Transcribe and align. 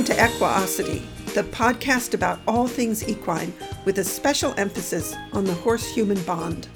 Welcome 0.00 0.16
to 0.16 0.24
Equiosity, 0.24 1.06
the 1.34 1.42
podcast 1.42 2.14
about 2.14 2.40
all 2.48 2.66
things 2.66 3.06
equine 3.06 3.52
with 3.84 3.98
a 3.98 4.04
special 4.04 4.54
emphasis 4.56 5.14
on 5.34 5.44
the 5.44 5.52
horse 5.52 5.86
human 5.92 6.18
bond. 6.22 6.68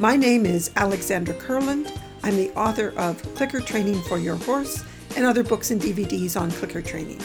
My 0.00 0.16
name 0.16 0.44
is 0.44 0.72
Alexandra 0.74 1.36
Kurland. 1.36 1.96
I'm 2.24 2.36
the 2.36 2.50
author 2.54 2.92
of 2.96 3.22
Clicker 3.36 3.60
Training 3.60 4.02
for 4.08 4.18
Your 4.18 4.34
Horse 4.34 4.82
and 5.14 5.24
other 5.24 5.44
books 5.44 5.70
and 5.70 5.80
DVDs 5.80 6.38
on 6.38 6.50
clicker 6.50 6.82
training. 6.82 7.20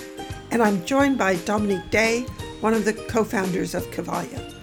And 0.51 0.61
I'm 0.61 0.85
joined 0.85 1.17
by 1.17 1.37
Dominique 1.37 1.89
Day, 1.89 2.21
one 2.59 2.75
of 2.75 2.85
the 2.85 2.93
co 2.93 3.23
founders 3.23 3.73
of 3.73 3.89
Cavalia. 3.89 4.53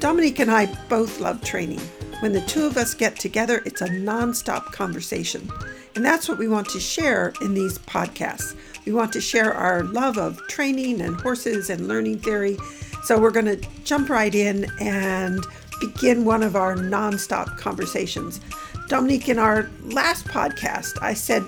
Dominique 0.00 0.40
and 0.40 0.50
I 0.50 0.66
both 0.88 1.20
love 1.20 1.40
training. 1.42 1.78
When 2.18 2.32
the 2.32 2.40
two 2.40 2.66
of 2.66 2.76
us 2.76 2.94
get 2.94 3.14
together, 3.14 3.62
it's 3.64 3.80
a 3.80 3.92
non-stop 3.92 4.72
conversation. 4.72 5.48
And 5.96 6.04
that's 6.04 6.28
what 6.28 6.36
we 6.36 6.46
want 6.46 6.68
to 6.70 6.80
share 6.80 7.32
in 7.40 7.54
these 7.54 7.78
podcasts. 7.78 8.54
We 8.84 8.92
want 8.92 9.14
to 9.14 9.20
share 9.20 9.52
our 9.52 9.82
love 9.82 10.18
of 10.18 10.46
training 10.46 11.00
and 11.00 11.18
horses 11.18 11.70
and 11.70 11.88
learning 11.88 12.18
theory. 12.20 12.58
So 13.04 13.18
we're 13.18 13.30
going 13.30 13.46
to 13.46 13.56
jump 13.82 14.10
right 14.10 14.34
in 14.34 14.70
and 14.78 15.42
begin 15.80 16.26
one 16.26 16.42
of 16.42 16.54
our 16.54 16.76
non-stop 16.76 17.56
conversations. 17.56 18.40
Dominique, 18.88 19.30
in 19.30 19.38
our 19.38 19.70
last 19.84 20.26
podcast, 20.26 21.02
I 21.02 21.14
said 21.14 21.42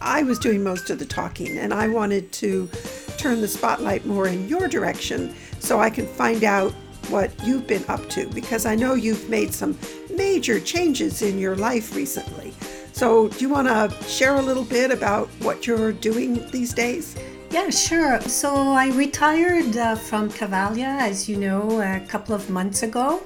I 0.00 0.24
was 0.24 0.38
doing 0.38 0.64
most 0.64 0.90
of 0.90 0.98
the 0.98 1.06
talking 1.06 1.56
and 1.56 1.72
I 1.72 1.86
wanted 1.86 2.32
to 2.32 2.68
turn 3.18 3.40
the 3.40 3.48
spotlight 3.48 4.04
more 4.04 4.26
in 4.26 4.48
your 4.48 4.66
direction 4.66 5.34
so 5.60 5.78
I 5.78 5.90
can 5.90 6.06
find 6.06 6.42
out 6.42 6.72
what 7.08 7.30
you've 7.44 7.66
been 7.66 7.84
up 7.88 8.08
to 8.10 8.26
because 8.30 8.66
I 8.66 8.74
know 8.74 8.94
you've 8.94 9.28
made 9.28 9.54
some 9.54 9.78
major 10.14 10.58
changes 10.58 11.22
in 11.22 11.38
your 11.38 11.54
life 11.54 11.94
recently. 11.94 12.52
So, 12.92 13.28
do 13.28 13.38
you 13.40 13.48
want 13.48 13.68
to 13.68 14.04
share 14.04 14.36
a 14.36 14.42
little 14.42 14.64
bit 14.64 14.90
about 14.90 15.28
what 15.40 15.66
you're 15.66 15.92
doing 15.92 16.46
these 16.50 16.74
days? 16.74 17.16
Yeah, 17.50 17.70
sure. 17.70 18.20
So, 18.22 18.54
I 18.54 18.88
retired 18.88 19.76
uh, 19.76 19.96
from 19.96 20.30
Cavalia, 20.30 21.00
as 21.00 21.28
you 21.28 21.36
know, 21.38 21.80
a 21.80 22.00
couple 22.06 22.34
of 22.34 22.48
months 22.50 22.82
ago. 22.82 23.22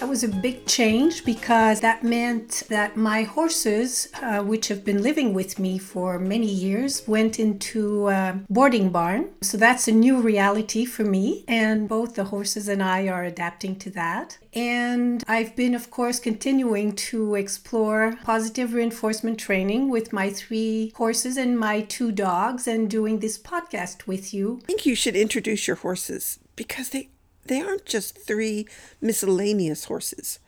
That 0.00 0.08
was 0.08 0.24
a 0.24 0.28
big 0.28 0.64
change 0.64 1.26
because 1.26 1.80
that 1.80 2.02
meant 2.02 2.62
that 2.70 2.96
my 2.96 3.24
horses, 3.24 4.08
uh, 4.22 4.42
which 4.42 4.68
have 4.68 4.82
been 4.82 5.02
living 5.02 5.34
with 5.34 5.58
me 5.58 5.76
for 5.76 6.18
many 6.18 6.46
years, 6.46 7.06
went 7.06 7.38
into 7.38 8.08
a 8.08 8.40
boarding 8.48 8.88
barn. 8.88 9.28
So 9.42 9.58
that's 9.58 9.88
a 9.88 9.92
new 9.92 10.22
reality 10.22 10.86
for 10.86 11.04
me, 11.04 11.44
and 11.46 11.86
both 11.86 12.14
the 12.14 12.24
horses 12.24 12.66
and 12.66 12.82
I 12.82 13.08
are 13.08 13.24
adapting 13.24 13.76
to 13.80 13.90
that. 13.90 14.38
And 14.54 15.22
I've 15.28 15.54
been, 15.54 15.74
of 15.74 15.90
course, 15.90 16.18
continuing 16.18 16.96
to 17.10 17.34
explore 17.34 18.16
positive 18.24 18.72
reinforcement 18.72 19.38
training 19.38 19.90
with 19.90 20.14
my 20.14 20.30
three 20.30 20.94
horses 20.96 21.36
and 21.36 21.58
my 21.58 21.82
two 21.82 22.10
dogs 22.10 22.66
and 22.66 22.88
doing 22.88 23.18
this 23.18 23.38
podcast 23.38 24.06
with 24.06 24.32
you. 24.32 24.60
I 24.62 24.66
think 24.66 24.86
you 24.86 24.94
should 24.94 25.14
introduce 25.14 25.66
your 25.66 25.76
horses 25.76 26.38
because 26.56 26.88
they 26.88 27.10
they 27.50 27.60
aren't 27.60 27.84
just 27.84 28.16
three 28.16 28.66
miscellaneous 29.00 29.86
horses. 29.86 30.38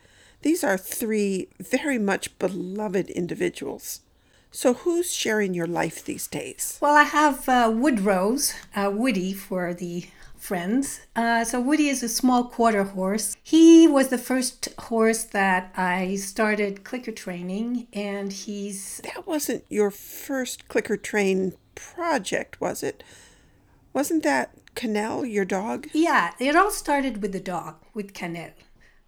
These 0.42 0.62
are 0.62 0.78
three 0.78 1.48
very 1.58 1.98
much 1.98 2.38
beloved 2.38 3.10
individuals. 3.10 4.02
So, 4.52 4.74
who's 4.74 5.12
sharing 5.12 5.52
your 5.52 5.66
life 5.66 6.04
these 6.04 6.28
days? 6.28 6.78
Well, 6.80 6.94
I 6.94 7.02
have 7.02 7.48
uh, 7.48 7.70
Woodrose, 7.70 8.54
uh, 8.76 8.90
Woody 8.90 9.32
for 9.32 9.74
the 9.74 10.06
friends. 10.36 11.00
Uh, 11.16 11.42
so, 11.44 11.60
Woody 11.60 11.88
is 11.88 12.04
a 12.04 12.08
small 12.08 12.44
quarter 12.44 12.84
horse. 12.84 13.34
He 13.42 13.88
was 13.88 14.08
the 14.08 14.18
first 14.18 14.68
horse 14.78 15.24
that 15.24 15.72
I 15.76 16.14
started 16.16 16.84
clicker 16.84 17.12
training, 17.12 17.88
and 17.92 18.32
he's. 18.32 19.00
That 19.02 19.26
wasn't 19.26 19.64
your 19.68 19.90
first 19.90 20.68
clicker 20.68 20.96
train 20.96 21.54
project, 21.74 22.60
was 22.60 22.84
it? 22.84 23.02
Wasn't 23.92 24.22
that 24.22 24.54
Cannelle, 24.74 25.30
your 25.30 25.44
dog? 25.44 25.88
Yeah, 25.92 26.32
it 26.38 26.56
all 26.56 26.70
started 26.70 27.22
with 27.22 27.32
the 27.32 27.40
dog, 27.40 27.76
with 27.94 28.12
Cannelle. 28.12 28.52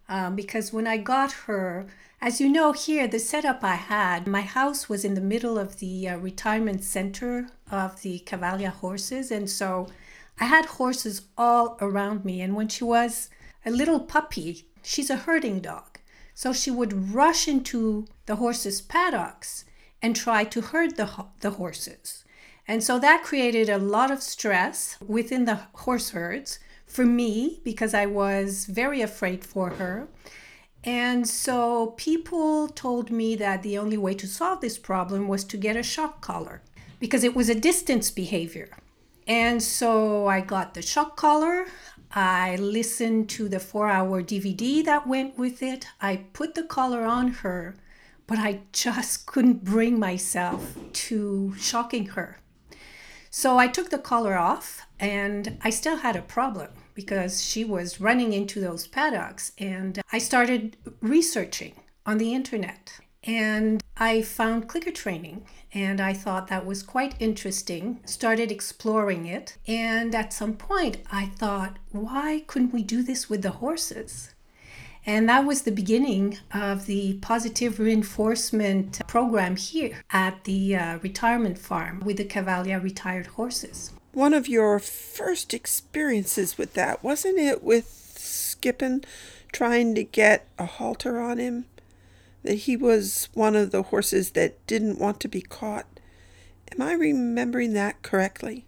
Um, 0.07 0.35
because 0.35 0.71
when 0.71 0.85
I 0.85 0.97
got 0.97 1.31
her, 1.47 1.87
as 2.21 2.39
you 2.39 2.49
know, 2.49 2.71
here, 2.71 3.07
the 3.07 3.19
setup 3.19 3.63
I 3.63 3.75
had, 3.75 4.27
my 4.27 4.41
house 4.41 4.87
was 4.87 5.03
in 5.03 5.15
the 5.15 5.21
middle 5.21 5.57
of 5.57 5.79
the 5.79 6.09
uh, 6.09 6.17
retirement 6.17 6.83
center 6.83 7.47
of 7.71 8.01
the 8.01 8.19
Cavalia 8.19 8.71
horses. 8.71 9.31
And 9.31 9.49
so 9.49 9.87
I 10.39 10.45
had 10.45 10.65
horses 10.65 11.23
all 11.37 11.77
around 11.81 12.25
me. 12.25 12.41
And 12.41 12.55
when 12.55 12.67
she 12.67 12.83
was 12.83 13.29
a 13.65 13.71
little 13.71 13.99
puppy, 13.99 14.65
she's 14.83 15.09
a 15.09 15.17
herding 15.17 15.59
dog. 15.59 15.99
So 16.33 16.53
she 16.53 16.69
would 16.69 17.13
rush 17.13 17.47
into 17.47 18.07
the 18.25 18.35
horses' 18.35 18.81
paddocks 18.81 19.65
and 20.01 20.15
try 20.15 20.43
to 20.43 20.61
herd 20.61 20.97
the, 20.97 21.25
the 21.39 21.51
horses. 21.51 22.24
And 22.67 22.83
so 22.83 22.99
that 22.99 23.23
created 23.23 23.69
a 23.69 23.77
lot 23.77 24.11
of 24.11 24.23
stress 24.23 24.97
within 25.05 25.45
the 25.45 25.59
horse 25.73 26.11
herds 26.11 26.59
for 26.85 27.05
me 27.05 27.61
because 27.63 27.93
I 27.93 28.05
was 28.05 28.65
very 28.65 29.01
afraid 29.01 29.45
for 29.45 29.71
her. 29.71 30.07
And 30.83 31.27
so 31.27 31.93
people 31.97 32.67
told 32.67 33.09
me 33.09 33.35
that 33.35 33.63
the 33.63 33.77
only 33.77 33.97
way 33.97 34.13
to 34.15 34.27
solve 34.27 34.61
this 34.61 34.77
problem 34.77 35.27
was 35.27 35.43
to 35.45 35.57
get 35.57 35.75
a 35.75 35.83
shock 35.83 36.21
collar 36.21 36.61
because 36.99 37.23
it 37.23 37.35
was 37.35 37.49
a 37.49 37.59
distance 37.59 38.11
behavior. 38.11 38.69
And 39.27 39.61
so 39.61 40.27
I 40.27 40.41
got 40.41 40.75
the 40.75 40.81
shock 40.81 41.17
collar. 41.17 41.65
I 42.11 42.55
listened 42.57 43.29
to 43.29 43.49
the 43.49 43.59
four 43.59 43.89
hour 43.89 44.21
DVD 44.21 44.85
that 44.85 45.07
went 45.07 45.37
with 45.37 45.63
it. 45.63 45.87
I 45.99 46.17
put 46.33 46.53
the 46.55 46.63
collar 46.63 47.03
on 47.03 47.29
her, 47.43 47.75
but 48.27 48.37
I 48.37 48.61
just 48.71 49.25
couldn't 49.25 49.63
bring 49.63 49.99
myself 49.99 50.75
to 50.93 51.55
shocking 51.57 52.07
her. 52.09 52.39
So 53.37 53.57
I 53.57 53.67
took 53.67 53.89
the 53.89 53.97
collar 53.97 54.37
off 54.37 54.87
and 54.97 55.57
I 55.61 55.69
still 55.69 55.97
had 55.97 56.15
a 56.15 56.21
problem 56.21 56.69
because 56.93 57.43
she 57.43 57.65
was 57.65 57.99
running 57.99 58.31
into 58.31 58.61
those 58.61 58.87
paddocks. 58.87 59.51
And 59.57 60.01
I 60.13 60.19
started 60.19 60.77
researching 61.01 61.73
on 62.05 62.17
the 62.17 62.33
internet 62.33 62.97
and 63.25 63.83
I 63.97 64.21
found 64.21 64.69
clicker 64.69 64.91
training 64.91 65.45
and 65.73 65.99
I 65.99 66.13
thought 66.13 66.47
that 66.47 66.65
was 66.65 66.81
quite 66.81 67.15
interesting. 67.19 67.99
Started 68.05 68.53
exploring 68.53 69.25
it. 69.25 69.57
And 69.67 70.15
at 70.15 70.31
some 70.31 70.53
point, 70.53 70.99
I 71.11 71.25
thought, 71.25 71.77
why 71.91 72.45
couldn't 72.47 72.73
we 72.73 72.83
do 72.83 73.03
this 73.03 73.29
with 73.29 73.41
the 73.41 73.59
horses? 73.59 74.33
And 75.05 75.29
that 75.29 75.45
was 75.45 75.61
the 75.61 75.71
beginning 75.71 76.39
of 76.51 76.87
the 76.87 77.13
positive 77.21 77.79
reinforcement 77.79 79.01
program 79.07 79.55
here 79.55 80.03
at 80.11 80.43
the 80.45 80.75
uh, 80.75 80.97
retirement 80.99 81.59
farm 81.59 82.01
with 82.03 82.17
the 82.17 82.25
Cavalia 82.25 82.81
retired 82.81 83.27
horses. 83.27 83.91
One 84.13 84.33
of 84.33 84.47
your 84.47 84.79
first 84.79 85.53
experiences 85.53 86.57
with 86.57 86.73
that, 86.73 87.03
wasn't 87.03 87.37
it 87.37 87.63
with 87.63 87.87
Skippin 88.17 89.03
trying 89.51 89.93
to 89.95 90.03
get 90.03 90.47
a 90.57 90.65
halter 90.65 91.19
on 91.19 91.37
him? 91.37 91.65
That 92.43 92.55
he 92.55 92.77
was 92.77 93.29
one 93.33 93.55
of 93.55 93.71
the 93.71 93.83
horses 93.83 94.31
that 94.31 94.65
didn't 94.65 94.99
want 94.99 95.19
to 95.19 95.27
be 95.27 95.41
caught. 95.41 95.85
Am 96.71 96.81
I 96.81 96.93
remembering 96.93 97.73
that 97.73 98.01
correctly? 98.01 98.64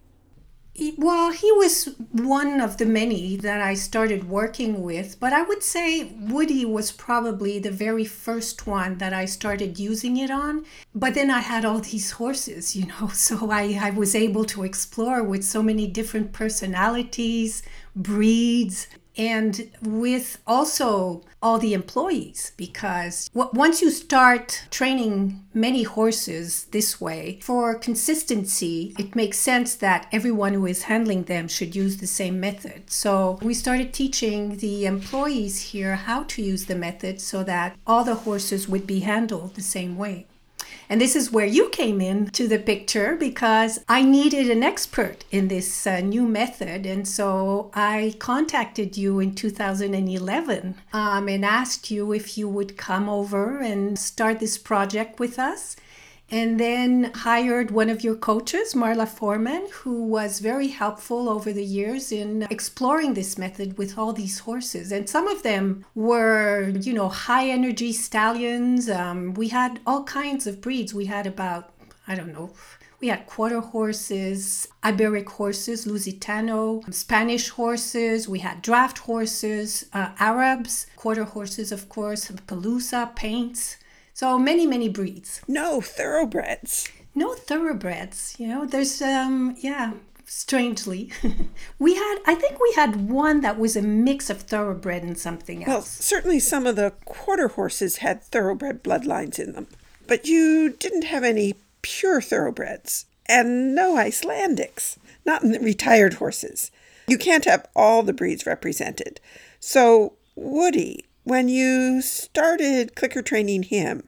Well, 0.97 1.31
he 1.31 1.51
was 1.53 1.95
one 2.11 2.61
of 2.61 2.77
the 2.77 2.85
many 2.85 3.35
that 3.37 3.61
I 3.61 3.73
started 3.73 4.29
working 4.29 4.83
with, 4.83 5.19
but 5.19 5.33
I 5.33 5.41
would 5.41 5.63
say 5.63 6.03
Woody 6.03 6.65
was 6.65 6.91
probably 6.91 7.57
the 7.57 7.71
very 7.71 8.05
first 8.05 8.67
one 8.67 8.99
that 8.99 9.11
I 9.11 9.25
started 9.25 9.79
using 9.79 10.17
it 10.17 10.29
on. 10.29 10.65
But 10.93 11.15
then 11.15 11.31
I 11.31 11.39
had 11.39 11.65
all 11.65 11.79
these 11.79 12.11
horses, 12.11 12.75
you 12.75 12.85
know, 12.85 13.07
so 13.13 13.49
I, 13.49 13.79
I 13.81 13.89
was 13.89 14.13
able 14.13 14.45
to 14.45 14.63
explore 14.63 15.23
with 15.23 15.43
so 15.43 15.63
many 15.63 15.87
different 15.87 16.31
personalities, 16.31 17.63
breeds, 17.95 18.87
and 19.17 19.69
with 19.81 20.37
also 20.45 21.23
all 21.41 21.57
the 21.59 21.73
employees 21.73 22.51
because 22.57 23.29
once 23.33 23.81
you 23.81 23.89
start 23.89 24.63
training 24.69 25.43
many 25.53 25.83
horses 25.83 26.65
this 26.65 26.99
way 27.01 27.39
for 27.41 27.75
consistency 27.75 28.95
it 28.97 29.15
makes 29.15 29.37
sense 29.37 29.75
that 29.75 30.07
everyone 30.11 30.53
who 30.53 30.65
is 30.65 30.83
handling 30.83 31.23
them 31.23 31.47
should 31.47 31.75
use 31.75 31.97
the 31.97 32.07
same 32.07 32.39
method. 32.39 32.89
So 32.89 33.39
we 33.41 33.53
started 33.53 33.93
teaching 33.93 34.57
the 34.57 34.85
employees 34.85 35.71
here 35.71 35.95
how 35.95 36.23
to 36.23 36.41
use 36.41 36.65
the 36.65 36.75
method 36.75 37.21
so 37.21 37.43
that 37.43 37.75
all 37.85 38.03
the 38.03 38.15
horses 38.15 38.67
would 38.67 38.87
be 38.87 39.01
handled 39.01 39.55
the 39.55 39.61
same 39.61 39.97
way 39.97 40.25
and 40.89 41.01
this 41.01 41.15
is 41.15 41.31
where 41.31 41.45
you 41.45 41.69
came 41.69 41.99
in 41.99 42.27
to 42.31 42.47
the 42.47 42.59
picture 42.59 43.15
because 43.15 43.79
I 43.89 44.03
needed 44.03 44.49
an 44.49 44.63
expert 44.63 45.25
in 45.31 45.47
this 45.47 45.85
uh, 45.85 45.99
new 45.99 46.25
method. 46.25 46.85
And 46.85 47.07
so 47.07 47.71
I 47.73 48.15
contacted 48.19 48.97
you 48.97 49.19
in 49.19 49.35
2011 49.35 50.75
um, 50.93 51.27
and 51.27 51.45
asked 51.45 51.91
you 51.91 52.13
if 52.13 52.37
you 52.37 52.47
would 52.47 52.77
come 52.77 53.09
over 53.09 53.59
and 53.59 53.99
start 53.99 54.39
this 54.39 54.57
project 54.57 55.19
with 55.19 55.37
us 55.37 55.75
and 56.29 56.59
then 56.59 57.11
hired 57.13 57.71
one 57.71 57.89
of 57.89 58.03
your 58.03 58.15
coaches, 58.15 58.73
Marla 58.73 59.07
Foreman, 59.07 59.67
who 59.71 60.03
was 60.03 60.39
very 60.39 60.67
helpful 60.67 61.29
over 61.29 61.53
the 61.53 61.63
years 61.63 62.11
in 62.11 62.45
exploring 62.49 63.13
this 63.13 63.37
method 63.37 63.77
with 63.77 63.97
all 63.97 64.11
these 64.11 64.39
horses. 64.39 64.91
And 64.91 65.09
some 65.09 65.27
of 65.27 65.43
them 65.43 65.85
were, 65.95 66.69
you 66.81 66.93
know, 66.93 67.07
high 67.09 67.47
energy 67.49 67.93
stallions. 67.93 68.89
Um, 68.89 69.33
we 69.35 69.47
had 69.49 69.79
all 69.87 70.03
kinds 70.03 70.45
of 70.47 70.59
breeds. 70.59 70.93
We 70.93 71.05
had 71.05 71.25
about, 71.25 71.71
I 72.07 72.15
don't 72.15 72.33
know, 72.33 72.51
We 72.99 73.09
had 73.09 73.27
quarter 73.27 73.59
horses, 73.59 74.67
Iberic 74.83 75.27
horses, 75.29 75.85
Lusitano, 75.85 76.91
Spanish 76.91 77.49
horses. 77.49 78.27
We 78.27 78.39
had 78.39 78.63
draft 78.63 78.97
horses, 78.99 79.85
uh, 79.93 80.09
Arabs, 80.17 80.87
quarter 80.95 81.23
horses, 81.23 81.71
of 81.71 81.89
course, 81.89 82.31
Palooza, 82.47 83.15
paints. 83.15 83.77
So 84.17 84.39
many, 84.39 84.65
many 84.65 84.89
breeds. 84.89 85.41
No 85.47 85.79
thoroughbreds. 85.79 86.89
No 87.13 87.35
thoroughbreds. 87.35 88.35
You 88.39 88.47
know, 88.47 88.65
there's, 88.65 88.99
um, 88.99 89.55
yeah, 89.59 89.93
strangely. 90.25 91.11
we 91.77 91.93
had, 91.93 92.17
I 92.25 92.33
think 92.33 92.59
we 92.59 92.73
had 92.75 93.11
one 93.11 93.41
that 93.41 93.59
was 93.59 93.75
a 93.75 93.81
mix 93.83 94.31
of 94.31 94.41
thoroughbred 94.41 95.03
and 95.03 95.19
something 95.19 95.63
else. 95.65 95.67
Well, 95.67 95.81
certainly 95.83 96.39
some 96.39 96.65
of 96.65 96.75
the 96.75 96.93
quarter 97.05 97.49
horses 97.49 97.97
had 97.97 98.23
thoroughbred 98.23 98.83
bloodlines 98.83 99.37
in 99.37 99.51
them, 99.53 99.67
but 100.07 100.25
you 100.25 100.71
didn't 100.71 101.03
have 101.03 101.23
any 101.23 101.53
pure 101.83 102.19
thoroughbreds 102.19 103.05
and 103.29 103.75
no 103.75 103.97
Icelandics, 103.97 104.97
not 105.27 105.43
in 105.43 105.51
the 105.51 105.59
retired 105.59 106.15
horses. 106.15 106.71
You 107.07 107.19
can't 107.19 107.45
have 107.45 107.67
all 107.75 108.01
the 108.01 108.13
breeds 108.13 108.47
represented. 108.47 109.19
So, 109.59 110.13
Woody, 110.35 111.05
when 111.27 111.49
you 111.49 112.01
started 112.01 112.95
clicker 112.95 113.21
training 113.21 113.63
him, 113.63 114.07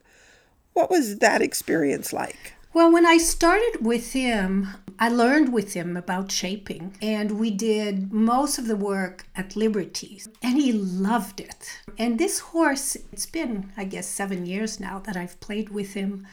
what 0.71 0.89
was 0.89 1.17
that 1.17 1.41
experience 1.41 2.13
like? 2.13 2.53
Well, 2.73 2.93
when 2.93 3.05
I 3.05 3.17
started 3.17 3.79
with 3.81 4.13
him, 4.13 4.69
I 4.97 5.09
learned 5.09 5.51
with 5.51 5.73
him 5.73 5.97
about 5.97 6.31
shaping, 6.31 6.95
and 7.01 7.37
we 7.37 7.51
did 7.51 8.13
most 8.13 8.57
of 8.57 8.67
the 8.67 8.75
work 8.77 9.25
at 9.35 9.57
Liberty, 9.57 10.21
and 10.41 10.55
he 10.57 10.71
loved 10.71 11.41
it. 11.41 11.81
And 11.97 12.17
this 12.17 12.39
horse, 12.39 12.95
it's 13.11 13.25
been, 13.25 13.73
I 13.75 13.83
guess, 13.83 14.07
seven 14.07 14.45
years 14.45 14.79
now 14.79 14.99
that 14.99 15.17
I've 15.17 15.39
played 15.41 15.69
with 15.71 15.95
him. 15.95 16.25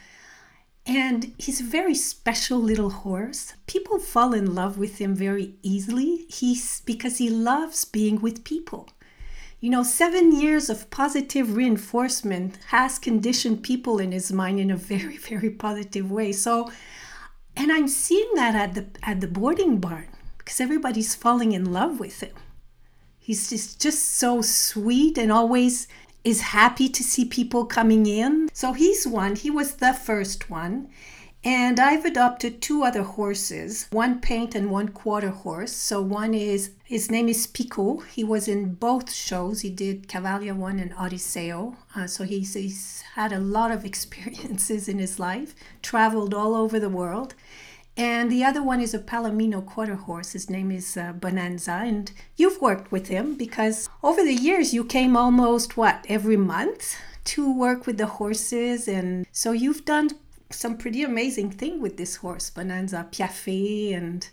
And 0.87 1.33
he's 1.37 1.61
a 1.61 1.65
very 1.65 1.97
special 1.97 2.61
little 2.61 2.91
horse. 2.91 3.55
People 3.67 3.99
fall 3.99 4.33
in 4.33 4.55
love 4.55 4.79
with 4.79 4.99
him 4.99 5.17
very 5.17 5.55
easily. 5.63 6.27
He's 6.29 6.81
because 6.83 7.19
he 7.19 7.29
loves 7.29 7.85
being 7.85 8.21
with 8.21 8.45
people. 8.45 8.89
You 9.61 9.71
know, 9.71 9.83
seven 9.83 10.39
years 10.39 10.69
of 10.69 10.91
positive 10.91 11.57
reinforcement 11.57 12.59
has 12.69 12.99
conditioned 12.99 13.63
people 13.63 13.99
in 13.99 14.13
his 14.13 14.31
mind 14.31 14.61
in 14.61 14.71
a 14.71 14.77
very, 14.77 15.17
very 15.31 15.51
positive 15.51 16.11
way. 16.11 16.33
So, 16.33 16.71
and 17.57 17.73
I'm 17.73 17.89
seeing 17.89 18.35
that 18.35 18.55
at 18.55 18.75
the 18.75 18.87
at 19.03 19.21
the 19.21 19.29
boarding 19.29 19.79
barn 19.79 20.09
because 20.39 20.61
everybody's 20.61 21.15
falling 21.15 21.53
in 21.53 21.73
love 21.73 21.99
with 21.99 22.23
him. 22.23 22.35
He's 23.19 23.49
just 23.49 23.81
just 23.81 24.17
so 24.19 24.43
sweet 24.43 25.17
and 25.17 25.33
always 25.33 25.89
is 26.23 26.41
happy 26.41 26.89
to 26.89 27.03
see 27.05 27.25
people 27.25 27.65
coming 27.65 28.05
in. 28.05 28.49
So 28.53 28.73
he's 28.73 29.07
one. 29.07 29.37
He 29.37 29.51
was 29.51 29.77
the 29.77 29.95
first 29.95 30.51
one. 30.51 30.89
And 31.47 31.79
I've 31.79 32.05
adopted 32.05 32.61
two 32.61 32.83
other 32.83 33.05
horses, 33.05 33.87
one 33.93 34.21
paint 34.21 34.57
and 34.57 34.69
one 34.69 34.89
quarter 34.89 35.31
horse. 35.31 35.71
So 35.71 36.03
one 36.03 36.35
is, 36.35 36.73
his 36.83 37.09
name 37.09 37.29
is 37.29 37.47
Pico. 37.47 37.99
He 37.99 38.25
was 38.25 38.49
in 38.49 38.75
both 38.75 39.13
shows. 39.13 39.61
He 39.61 39.71
did 39.71 40.09
Cavalia 40.09 40.57
1 40.57 40.81
and 40.81 40.93
Odysseo. 40.95 41.77
Uh, 41.95 42.09
so 42.09 42.25
he's, 42.25 42.55
he's 42.55 43.03
had 43.15 43.33
a 43.33 43.39
lot 43.39 43.71
of 43.71 43.85
experiences 43.91 44.89
in 44.89 44.99
his 44.99 45.21
life, 45.21 45.55
traveled 45.83 46.35
all 46.35 46.57
over 46.57 46.81
the 46.81 46.89
world. 46.89 47.37
And 47.97 48.29
the 48.29 48.43
other 48.43 48.61
one 48.61 48.81
is 48.81 48.93
a 48.93 48.99
Palomino 48.99 49.65
quarter 49.65 49.95
horse. 49.95 50.33
His 50.33 50.51
name 50.51 50.73
is 50.73 50.97
uh, 50.97 51.13
Bonanza. 51.13 51.81
And 51.85 52.11
you've 52.37 52.61
worked 52.61 52.91
with 52.91 53.07
him 53.07 53.37
because 53.37 53.89
over 54.03 54.25
the 54.25 54.35
years 54.35 54.75
you 54.75 54.85
came 54.85 55.17
almost, 55.17 55.77
what, 55.77 56.05
every 56.09 56.37
month 56.37 56.97
to 57.27 57.57
work 57.57 57.87
with 57.87 57.99
the 57.99 58.07
horses. 58.07 58.89
And 58.89 59.27
so 59.31 59.53
you've 59.53 59.85
done 59.85 60.11
some 60.51 60.77
pretty 60.77 61.03
amazing 61.03 61.51
thing 61.51 61.81
with 61.81 61.97
this 61.97 62.17
horse, 62.17 62.51
Bonanza 62.51 63.09
Piaffe 63.11 63.93
and 63.95 64.29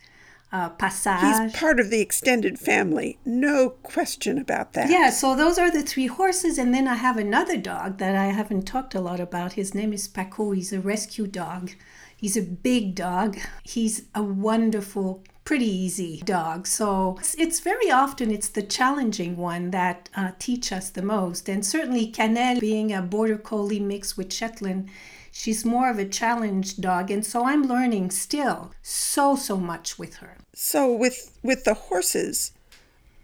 uh, 0.52 0.70
Passage. 0.70 1.52
He's 1.52 1.60
part 1.60 1.80
of 1.80 1.90
the 1.90 2.00
extended 2.00 2.60
family, 2.60 3.18
no 3.26 3.72
question 3.72 4.38
about 4.38 4.74
that. 4.74 4.90
Yeah, 4.90 5.10
so 5.10 5.36
those 5.36 5.58
are 5.58 5.72
the 5.72 5.82
three 5.82 6.08
horses, 6.08 6.60
and 6.60 6.74
then 6.74 6.88
I 6.88 6.96
have 6.96 7.18
another 7.18 7.58
dog 7.58 7.98
that 7.98 8.16
I 8.16 8.28
haven't 8.28 8.68
talked 8.68 8.94
a 8.94 9.02
lot 9.02 9.20
about. 9.20 9.54
His 9.54 9.74
name 9.74 9.92
is 9.94 10.08
Paco. 10.08 10.52
He's 10.52 10.72
a 10.72 10.80
rescue 10.80 11.26
dog. 11.26 11.72
He's 12.16 12.38
a 12.38 12.42
big 12.42 12.96
dog. 12.96 13.38
He's 13.64 14.04
a 14.14 14.22
wonderful 14.22 15.24
pretty 15.44 15.70
easy 15.70 16.22
dog. 16.24 16.68
So 16.68 17.18
it's, 17.20 17.36
it's, 17.36 17.60
very 17.60 17.92
often 17.92 18.32
it's 18.32 18.48
the 18.48 18.62
challenging 18.62 19.36
one 19.36 19.72
that 19.72 20.08
uh, 20.16 20.32
teach 20.40 20.72
us 20.72 20.90
the 20.90 21.02
most. 21.02 21.50
And 21.50 21.66
certainly 21.66 22.12
Cannelle 22.12 22.62
being 22.62 22.94
a 22.94 23.02
border 23.02 23.38
collie 23.38 23.80
mixed 23.80 24.18
with 24.18 24.32
Shetland 24.32 24.90
She's 25.36 25.66
more 25.66 25.90
of 25.90 25.98
a 25.98 26.06
challenge 26.06 26.78
dog, 26.78 27.10
and 27.10 27.26
so 27.26 27.44
I'm 27.44 27.64
learning 27.64 28.12
still 28.12 28.72
so 28.84 29.36
so 29.36 29.58
much 29.58 29.98
with 29.98 30.18
her. 30.18 30.38
So 30.54 30.94
with 30.94 31.38
with 31.42 31.64
the 31.64 31.74
horses, 31.74 32.52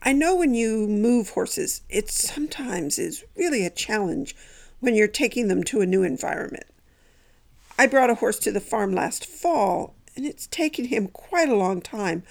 I 0.01 0.11
know 0.13 0.35
when 0.35 0.55
you 0.55 0.87
move 0.87 1.29
horses, 1.29 1.81
it 1.87 2.09
sometimes 2.09 2.97
is 2.97 3.23
really 3.35 3.63
a 3.63 3.69
challenge 3.69 4.35
when 4.79 4.95
you're 4.95 5.07
taking 5.07 5.49
them 5.49 5.63
to 5.65 5.81
a 5.81 5.85
new 5.85 6.01
environment. 6.01 6.65
I 7.77 7.85
brought 7.85 8.09
a 8.09 8.15
horse 8.15 8.39
to 8.39 8.51
the 8.51 8.59
farm 8.59 8.91
last 8.91 9.23
fall, 9.23 9.93
and 10.15 10.25
it's 10.25 10.47
taken 10.47 10.85
him 10.85 11.09
quite 11.09 11.47
a 11.47 11.55
long 11.55 11.79
time 11.79 12.23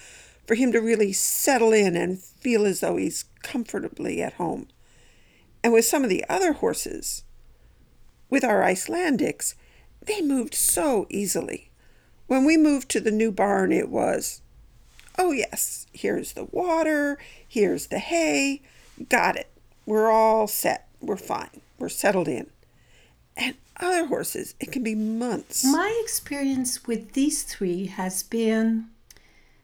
for 0.45 0.55
him 0.55 0.73
to 0.73 0.81
really 0.81 1.13
settle 1.13 1.71
in 1.71 1.95
and 1.95 2.19
feel 2.19 2.65
as 2.65 2.81
though 2.81 2.97
he's 2.97 3.25
comfortably 3.43 4.21
at 4.21 4.33
home. 4.33 4.67
And 5.63 5.71
with 5.71 5.85
some 5.85 6.03
of 6.03 6.09
the 6.09 6.25
other 6.27 6.51
horses, 6.51 7.23
with 8.29 8.43
our 8.43 8.61
Icelandics, 8.61 9.55
they 10.09 10.21
moved 10.21 10.55
so 10.55 11.05
easily. 11.09 11.69
When 12.27 12.43
we 12.43 12.57
moved 12.57 12.89
to 12.89 12.99
the 12.99 13.11
new 13.11 13.31
barn, 13.31 13.71
it 13.71 13.89
was, 13.89 14.41
oh, 15.17 15.31
yes, 15.31 15.87
here's 15.93 16.33
the 16.33 16.45
water, 16.45 17.17
here's 17.47 17.87
the 17.87 17.99
hay, 17.99 18.61
got 19.07 19.35
it. 19.35 19.49
We're 19.85 20.11
all 20.11 20.47
set. 20.47 20.87
We're 20.99 21.17
fine. 21.17 21.61
We're 21.77 21.89
settled 21.89 22.27
in. 22.27 22.47
And 23.37 23.55
other 23.77 24.07
horses, 24.07 24.55
it 24.59 24.71
can 24.71 24.83
be 24.83 24.95
months. 24.95 25.63
My 25.63 25.97
experience 26.03 26.85
with 26.85 27.13
these 27.13 27.43
three 27.43 27.85
has 27.85 28.21
been 28.23 28.87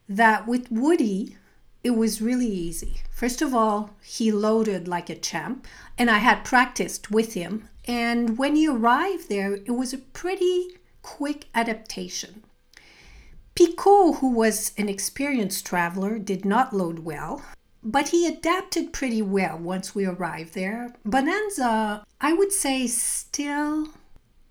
that 0.07 0.47
with 0.47 0.71
Woody, 0.71 1.35
it 1.83 1.91
was 1.91 2.21
really 2.21 2.47
easy. 2.47 3.01
First 3.11 3.41
of 3.41 3.53
all, 3.53 3.91
he 4.01 4.31
loaded 4.31 4.87
like 4.87 5.09
a 5.09 5.15
champ, 5.15 5.67
and 5.97 6.09
I 6.09 6.19
had 6.19 6.45
practiced 6.45 7.11
with 7.11 7.33
him 7.33 7.67
and 7.85 8.37
when 8.37 8.55
he 8.55 8.67
arrived 8.67 9.29
there, 9.29 9.53
it 9.53 9.71
was 9.71 9.93
a 9.93 9.97
pretty 9.97 10.77
quick 11.01 11.45
adaptation. 11.53 12.43
Picot, 13.55 14.17
who 14.17 14.31
was 14.31 14.73
an 14.77 14.89
experienced 14.89 15.65
traveler, 15.65 16.19
did 16.19 16.43
not 16.43 16.73
load 16.73 16.99
well, 16.99 17.41
but 17.83 18.09
he 18.09 18.27
adapted 18.27 18.91
pretty 18.91 19.21
well 19.21 19.57
once 19.57 19.95
we 19.95 20.05
arrived 20.05 20.55
there. 20.55 20.93
Bonanza, 21.05 22.03
I 22.19 22.33
would 22.33 22.51
say, 22.51 22.87
still 22.87 23.89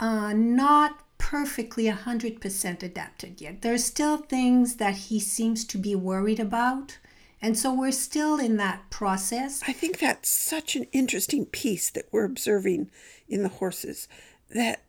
uh, 0.00 0.32
not 0.32 1.00
perfectly 1.18 1.84
100% 1.84 2.82
adapted 2.82 3.40
yet. 3.40 3.62
There 3.62 3.74
are 3.74 3.78
still 3.78 4.18
things 4.18 4.76
that 4.76 4.94
he 4.94 5.18
seems 5.18 5.64
to 5.64 5.78
be 5.78 5.94
worried 5.94 6.40
about. 6.40 6.98
And 7.44 7.58
so 7.58 7.74
we're 7.74 7.92
still 7.92 8.38
in 8.38 8.56
that 8.56 8.88
process. 8.88 9.62
I 9.68 9.74
think 9.74 9.98
that's 9.98 10.30
such 10.30 10.76
an 10.76 10.86
interesting 10.92 11.44
piece 11.44 11.90
that 11.90 12.08
we're 12.10 12.24
observing 12.24 12.90
in 13.28 13.42
the 13.42 13.50
horses 13.50 14.08
that 14.54 14.84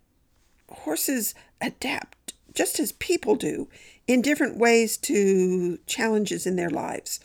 horses 0.70 1.36
adapt 1.60 2.32
just 2.54 2.80
as 2.80 2.94
people 2.94 3.36
do 3.36 3.68
in 4.08 4.22
different 4.22 4.58
ways 4.58 4.96
to 5.00 5.80
challenges 5.86 6.48
in 6.48 6.56
their 6.56 6.70
lives. 6.70 7.20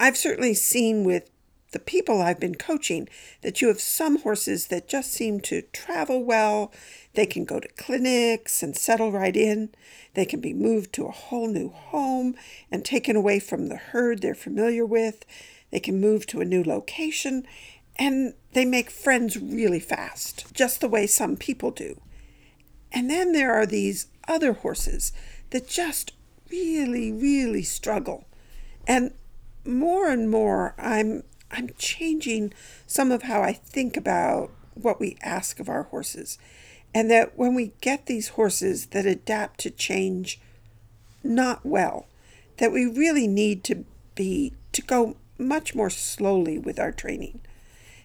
I've 0.00 0.16
certainly 0.16 0.54
seen 0.54 1.04
with 1.04 1.30
the 1.76 1.80
people 1.80 2.22
I've 2.22 2.40
been 2.40 2.54
coaching 2.54 3.06
that 3.42 3.60
you 3.60 3.68
have 3.68 3.82
some 3.82 4.20
horses 4.20 4.68
that 4.68 4.88
just 4.88 5.12
seem 5.12 5.40
to 5.40 5.60
travel 5.74 6.24
well. 6.24 6.72
They 7.12 7.26
can 7.26 7.44
go 7.44 7.60
to 7.60 7.68
clinics 7.76 8.62
and 8.62 8.74
settle 8.74 9.12
right 9.12 9.36
in. 9.36 9.74
They 10.14 10.24
can 10.24 10.40
be 10.40 10.54
moved 10.54 10.94
to 10.94 11.04
a 11.04 11.10
whole 11.10 11.48
new 11.48 11.68
home 11.68 12.34
and 12.72 12.82
taken 12.82 13.14
away 13.14 13.40
from 13.40 13.68
the 13.68 13.76
herd 13.76 14.22
they're 14.22 14.34
familiar 14.34 14.86
with. 14.86 15.26
They 15.70 15.78
can 15.78 16.00
move 16.00 16.26
to 16.28 16.40
a 16.40 16.46
new 16.46 16.64
location 16.64 17.46
and 17.96 18.32
they 18.54 18.64
make 18.64 18.88
friends 18.88 19.36
really 19.36 19.80
fast, 19.80 20.54
just 20.54 20.80
the 20.80 20.88
way 20.88 21.06
some 21.06 21.36
people 21.36 21.72
do. 21.72 22.00
And 22.90 23.10
then 23.10 23.32
there 23.32 23.52
are 23.52 23.66
these 23.66 24.06
other 24.26 24.54
horses 24.54 25.12
that 25.50 25.68
just 25.68 26.14
really, 26.50 27.12
really 27.12 27.64
struggle. 27.64 28.24
And 28.86 29.12
more 29.66 30.08
and 30.08 30.30
more, 30.30 30.74
I'm 30.78 31.22
I'm 31.56 31.70
changing 31.78 32.52
some 32.86 33.10
of 33.10 33.22
how 33.22 33.42
I 33.42 33.54
think 33.54 33.96
about 33.96 34.50
what 34.74 35.00
we 35.00 35.16
ask 35.22 35.58
of 35.58 35.68
our 35.68 35.84
horses. 35.84 36.38
And 36.94 37.10
that 37.10 37.36
when 37.36 37.54
we 37.54 37.72
get 37.80 38.06
these 38.06 38.28
horses 38.28 38.86
that 38.86 39.06
adapt 39.06 39.60
to 39.60 39.70
change 39.70 40.38
not 41.24 41.64
well, 41.64 42.06
that 42.58 42.72
we 42.72 42.86
really 42.86 43.26
need 43.26 43.64
to 43.64 43.84
be 44.14 44.52
to 44.72 44.82
go 44.82 45.16
much 45.38 45.74
more 45.74 45.90
slowly 45.90 46.58
with 46.58 46.78
our 46.78 46.92
training. 46.92 47.40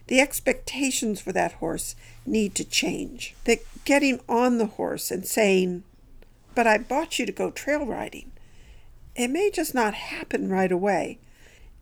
The 0.08 0.20
expectations 0.20 1.20
for 1.20 1.32
that 1.32 1.54
horse 1.54 1.94
need 2.26 2.54
to 2.56 2.64
change. 2.64 3.34
That 3.44 3.60
getting 3.84 4.20
on 4.28 4.58
the 4.58 4.66
horse 4.66 5.10
and 5.10 5.26
saying, 5.26 5.84
but 6.54 6.66
I 6.66 6.78
bought 6.78 7.18
you 7.18 7.26
to 7.26 7.32
go 7.32 7.50
trail 7.50 7.86
riding. 7.86 8.32
It 9.14 9.28
may 9.28 9.50
just 9.50 9.74
not 9.74 9.94
happen 9.94 10.48
right 10.48 10.72
away. 10.72 11.18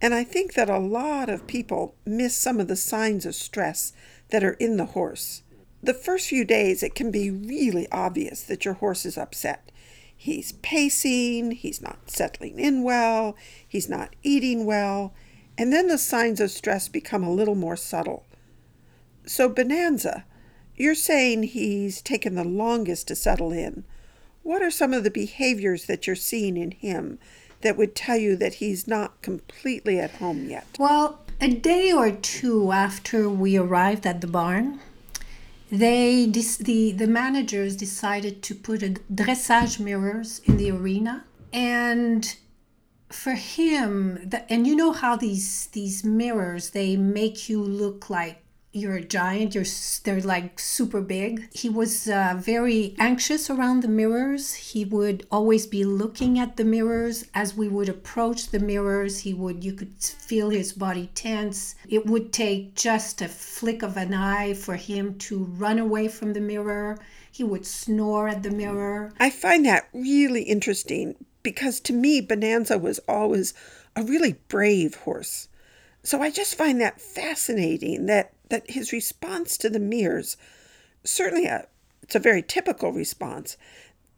And 0.00 0.14
I 0.14 0.24
think 0.24 0.54
that 0.54 0.70
a 0.70 0.78
lot 0.78 1.28
of 1.28 1.46
people 1.46 1.94
miss 2.06 2.36
some 2.36 2.58
of 2.58 2.68
the 2.68 2.76
signs 2.76 3.26
of 3.26 3.34
stress 3.34 3.92
that 4.30 4.42
are 4.42 4.54
in 4.54 4.76
the 4.76 4.86
horse. 4.86 5.42
The 5.82 5.94
first 5.94 6.28
few 6.28 6.44
days, 6.44 6.82
it 6.82 6.94
can 6.94 7.10
be 7.10 7.30
really 7.30 7.86
obvious 7.90 8.42
that 8.42 8.64
your 8.64 8.74
horse 8.74 9.04
is 9.04 9.18
upset. 9.18 9.70
He's 10.16 10.52
pacing, 10.52 11.52
he's 11.52 11.80
not 11.80 12.10
settling 12.10 12.58
in 12.58 12.82
well, 12.82 13.36
he's 13.66 13.88
not 13.88 14.14
eating 14.22 14.66
well, 14.66 15.14
and 15.56 15.72
then 15.72 15.88
the 15.88 15.98
signs 15.98 16.40
of 16.40 16.50
stress 16.50 16.88
become 16.88 17.24
a 17.24 17.32
little 17.32 17.54
more 17.54 17.76
subtle. 17.76 18.26
So, 19.26 19.48
Bonanza, 19.48 20.24
you're 20.76 20.94
saying 20.94 21.44
he's 21.44 22.02
taken 22.02 22.34
the 22.34 22.44
longest 22.44 23.08
to 23.08 23.16
settle 23.16 23.52
in. 23.52 23.84
What 24.42 24.62
are 24.62 24.70
some 24.70 24.92
of 24.92 25.04
the 25.04 25.10
behaviors 25.10 25.86
that 25.86 26.06
you're 26.06 26.16
seeing 26.16 26.56
in 26.56 26.70
him 26.70 27.18
that 27.62 27.76
would 27.76 27.94
tell 27.94 28.16
you 28.16 28.36
that 28.36 28.54
he's 28.54 28.86
not 28.86 29.20
completely 29.22 29.98
at 29.98 30.12
home 30.12 30.48
yet? 30.48 30.66
Well, 30.78 31.20
a 31.40 31.48
day 31.48 31.92
or 31.92 32.10
two 32.10 32.72
after 32.72 33.28
we 33.28 33.56
arrived 33.56 34.06
at 34.06 34.20
the 34.20 34.26
barn, 34.26 34.80
they 35.70 36.26
the 36.26 36.92
the 36.92 37.06
managers 37.06 37.76
decided 37.76 38.42
to 38.42 38.54
put 38.54 38.82
a 38.82 38.96
dressage 39.12 39.78
mirrors 39.78 40.40
in 40.44 40.56
the 40.56 40.70
arena 40.70 41.24
and 41.52 42.36
for 43.08 43.34
him 43.34 44.18
the, 44.24 44.52
and 44.52 44.66
you 44.66 44.74
know 44.74 44.92
how 44.92 45.14
these 45.16 45.66
these 45.68 46.04
mirrors 46.04 46.70
they 46.70 46.96
make 46.96 47.48
you 47.48 47.62
look 47.62 48.10
like 48.10 48.42
you're 48.72 48.96
a 48.96 49.04
giant 49.04 49.54
you're 49.54 49.64
they're 50.04 50.20
like 50.20 50.58
super 50.58 51.00
big. 51.00 51.48
He 51.52 51.68
was 51.68 52.08
uh, 52.08 52.34
very 52.38 52.94
anxious 52.98 53.50
around 53.50 53.82
the 53.82 53.88
mirrors. 53.88 54.54
He 54.54 54.84
would 54.84 55.26
always 55.30 55.66
be 55.66 55.84
looking 55.84 56.38
at 56.38 56.56
the 56.56 56.64
mirrors. 56.64 57.24
As 57.34 57.56
we 57.56 57.68
would 57.68 57.88
approach 57.88 58.48
the 58.48 58.60
mirrors 58.60 59.20
he 59.20 59.34
would 59.34 59.64
you 59.64 59.72
could 59.72 59.94
feel 59.98 60.50
his 60.50 60.72
body 60.72 61.10
tense. 61.14 61.74
It 61.88 62.06
would 62.06 62.32
take 62.32 62.74
just 62.74 63.20
a 63.20 63.28
flick 63.28 63.82
of 63.82 63.96
an 63.96 64.14
eye 64.14 64.54
for 64.54 64.76
him 64.76 65.18
to 65.18 65.44
run 65.44 65.78
away 65.78 66.08
from 66.08 66.32
the 66.32 66.40
mirror. 66.40 66.98
He 67.32 67.44
would 67.44 67.66
snore 67.66 68.28
at 68.28 68.42
the 68.42 68.50
mirror. 68.50 69.12
I 69.18 69.30
find 69.30 69.66
that 69.66 69.88
really 69.92 70.42
interesting 70.42 71.16
because 71.42 71.80
to 71.80 71.92
me 71.92 72.20
bonanza 72.20 72.78
was 72.78 73.00
always 73.08 73.54
a 73.96 74.02
really 74.02 74.34
brave 74.48 74.94
horse 74.94 75.48
so 76.02 76.22
I 76.22 76.30
just 76.30 76.54
find 76.54 76.80
that 76.80 77.00
fascinating 77.00 78.06
that 78.06 78.32
that 78.48 78.70
his 78.70 78.92
response 78.92 79.56
to 79.58 79.70
the 79.70 79.78
mirrors, 79.78 80.36
certainly 81.04 81.46
a, 81.46 81.66
it's 82.02 82.16
a 82.16 82.20
very 82.20 82.42
typical 82.42 82.92
response, 82.92 83.56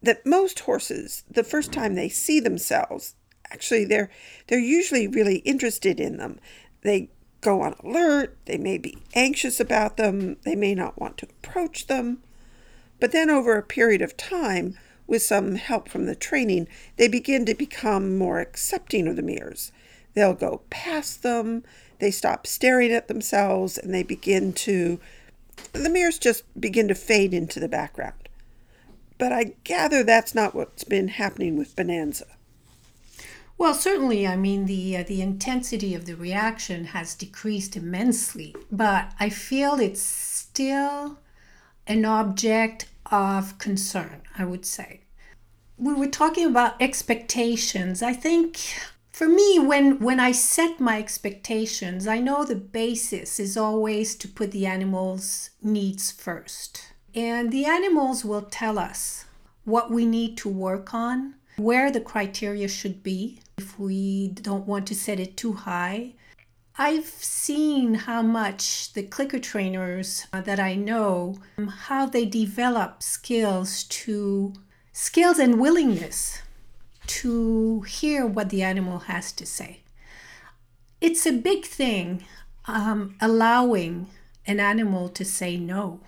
that 0.03 0.25
most 0.25 0.61
horses, 0.61 1.25
the 1.31 1.45
first 1.45 1.71
time 1.71 1.95
they 1.95 2.09
see 2.09 2.41
themselves, 2.41 3.15
actually 3.51 3.85
they're 3.85 4.11
they're 4.47 4.59
usually 4.59 5.07
really 5.07 5.39
interested 5.39 6.01
in 6.01 6.17
them. 6.17 6.41
They 6.83 7.11
go 7.41 7.61
on 7.63 7.75
alert, 7.83 8.37
they 8.47 8.57
may 8.57 8.79
be 8.79 8.99
anxious 9.15 9.61
about 9.61 9.97
them, 9.97 10.37
they 10.45 10.55
may 10.55 10.75
not 10.75 11.01
want 11.01 11.19
to 11.19 11.27
approach 11.27 11.89
them. 11.89 12.23
But 13.01 13.13
then 13.13 13.29
over 13.29 13.57
a 13.57 13.65
period 13.65 14.01
of 14.01 14.17
time, 14.17 14.79
with 15.09 15.23
some 15.23 15.57
help 15.57 15.89
from 15.89 16.07
the 16.07 16.15
training, 16.15 16.69
they 16.97 17.09
begin 17.09 17.45
to 17.47 17.55
become 17.55 18.17
more 18.17 18.41
accepting 18.41 19.09
of 19.09 19.17
the 19.17 19.23
mirrors. 19.23 19.73
They'll 20.15 20.35
go 20.35 20.63
past 20.71 21.23
them, 21.23 21.65
they 21.99 22.11
stop 22.11 22.47
staring 22.47 22.93
at 22.93 23.09
themselves 23.09 23.79
and 23.79 23.95
they 23.95 24.03
begin 24.03 24.53
to, 24.55 25.01
the 25.73 25.89
mirrors 25.89 26.19
just 26.19 26.43
begin 26.61 26.89
to 26.89 26.95
fade 26.95 27.33
into 27.33 27.61
the 27.61 27.69
background. 27.69 28.29
But 29.19 29.33
I 29.33 29.55
gather 29.65 30.03
that's 30.03 30.35
not 30.35 30.55
what's 30.55 30.85
been 30.85 31.09
happening 31.09 31.57
with 31.57 31.77
Bonanza. 31.77 32.27
Well, 33.57 33.75
certainly, 33.75 34.27
I 34.27 34.35
mean, 34.35 34.67
the, 34.67 34.97
uh, 34.97 35.05
the 35.05 35.23
intensity 35.23 35.95
of 35.95 36.07
the 36.07 36.17
reaction 36.17 36.87
has 36.87 37.15
decreased 37.15 37.77
immensely, 37.77 38.57
but 38.73 39.13
I 39.21 39.29
feel 39.29 39.75
it's 39.79 40.03
still 40.03 41.19
an 41.87 42.05
object 42.05 42.87
of 43.07 43.59
concern, 43.59 44.23
I 44.37 44.45
would 44.45 44.67
say. 44.67 45.03
We 45.79 45.95
were 45.95 46.09
talking 46.09 46.47
about 46.47 46.81
expectations. 46.83 48.03
I 48.03 48.13
think 48.13 48.59
for 49.23 49.29
me 49.29 49.57
when 49.57 50.01
when 50.01 50.19
i 50.19 50.33
set 50.33 50.81
my 50.81 50.99
expectations 50.99 52.09
i 52.09 52.19
know 52.19 52.45
the 52.45 52.57
basis 52.57 53.39
is 53.39 53.57
always 53.57 54.17
to 54.17 54.27
put 54.27 54.51
the 54.51 54.67
animals 54.67 55.51
needs 55.63 56.11
first. 56.11 56.93
And 57.15 57.53
the 57.53 57.65
animals 57.65 58.25
will 58.25 58.43
tell 58.43 58.81
us 58.81 59.27
what 59.65 59.93
we 59.93 60.07
need 60.07 60.37
to 60.39 60.49
work 60.49 60.93
on 60.93 61.35
where 61.57 61.93
the 61.93 62.01
criteria 62.01 62.67
should 62.67 63.05
be. 63.05 63.39
If 63.59 63.79
we 63.79 64.29
don't 64.29 64.67
want 64.67 64.89
to 64.89 64.95
set 64.97 65.21
it 65.21 65.37
too 65.37 65.53
high 65.53 66.15
I've 66.77 67.07
seen 67.07 67.95
how 67.95 68.23
much 68.23 68.93
the 68.95 69.05
clicker 69.05 69.39
trainers 69.39 70.27
uh, 70.33 70.41
that 70.41 70.59
I 70.59 70.75
know 70.75 71.37
um, 71.59 71.69
how 71.69 72.07
they 72.07 72.25
develop 72.25 73.05
skills 73.05 73.85
to 73.85 74.53
skills 74.93 75.39
and 75.39 75.61
willingness 75.61 76.43
to 77.21 77.83
hear 77.83 78.27
what 78.27 78.49
the 78.49 78.63
animal 78.63 79.01
has 79.01 79.33
to 79.33 79.45
say. 79.45 79.81
It's 81.01 81.27
a 81.27 81.33
big 81.33 81.65
thing 81.65 82.25
um, 82.67 83.17
allowing 83.21 84.07
an 84.47 84.61
animal 84.61 85.09
to 85.11 85.25
say 85.25 85.57
no. 85.57 86.01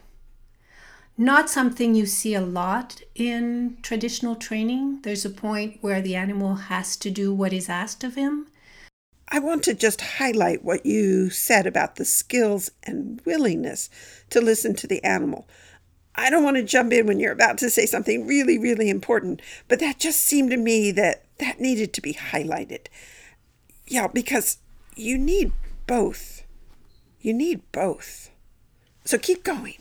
Not 1.17 1.51
something 1.51 1.95
you 1.95 2.07
see 2.07 2.35
a 2.35 2.41
lot 2.41 3.03
in 3.15 3.77
traditional 3.83 4.35
training. 4.35 5.01
There's 5.03 5.25
a 5.25 5.31
point 5.31 5.79
where 5.81 6.01
the 6.01 6.17
animal 6.17 6.55
has 6.55 6.97
to 6.97 7.11
do 7.11 7.33
what 7.33 7.53
is 7.53 7.69
asked 7.69 8.03
of 8.03 8.15
him. 8.15 8.49
I 9.29 9.39
want 9.39 9.63
to 9.65 9.75
just 9.75 10.01
highlight 10.01 10.65
what 10.65 10.85
you 10.87 11.31
said 11.31 11.67
about 11.67 11.97
the 11.97 12.05
skills 12.05 12.71
and 12.83 13.21
willingness 13.25 13.91
to 14.31 14.41
listen 14.41 14.75
to 14.77 14.87
the 14.87 15.03
animal. 15.05 15.47
I 16.17 16.31
don't 16.31 16.45
want 16.45 16.57
to 16.57 16.63
jump 16.63 16.93
in 16.93 17.07
when 17.07 17.19
you're 17.19 17.33
about 17.33 17.59
to 17.59 17.71
say 17.71 17.87
something 17.87 18.27
really, 18.27 18.59
really 18.59 18.89
important, 18.89 19.43
but 19.69 19.81
that 19.81 19.99
just 19.99 20.21
seemed 20.21 20.51
to 20.51 20.57
me 20.57 20.93
that 20.93 21.25
that 21.39 21.61
needed 21.61 21.93
to 21.95 22.01
be 22.01 22.15
highlighted. 22.15 22.87
Yeah, 23.87 24.07
because 24.07 24.59
you 24.95 25.19
need 25.19 25.53
both. 25.87 26.45
You 27.21 27.35
need 27.35 27.61
both. 27.73 28.31
So 29.05 29.19
keep 29.19 29.45
going. 29.45 29.77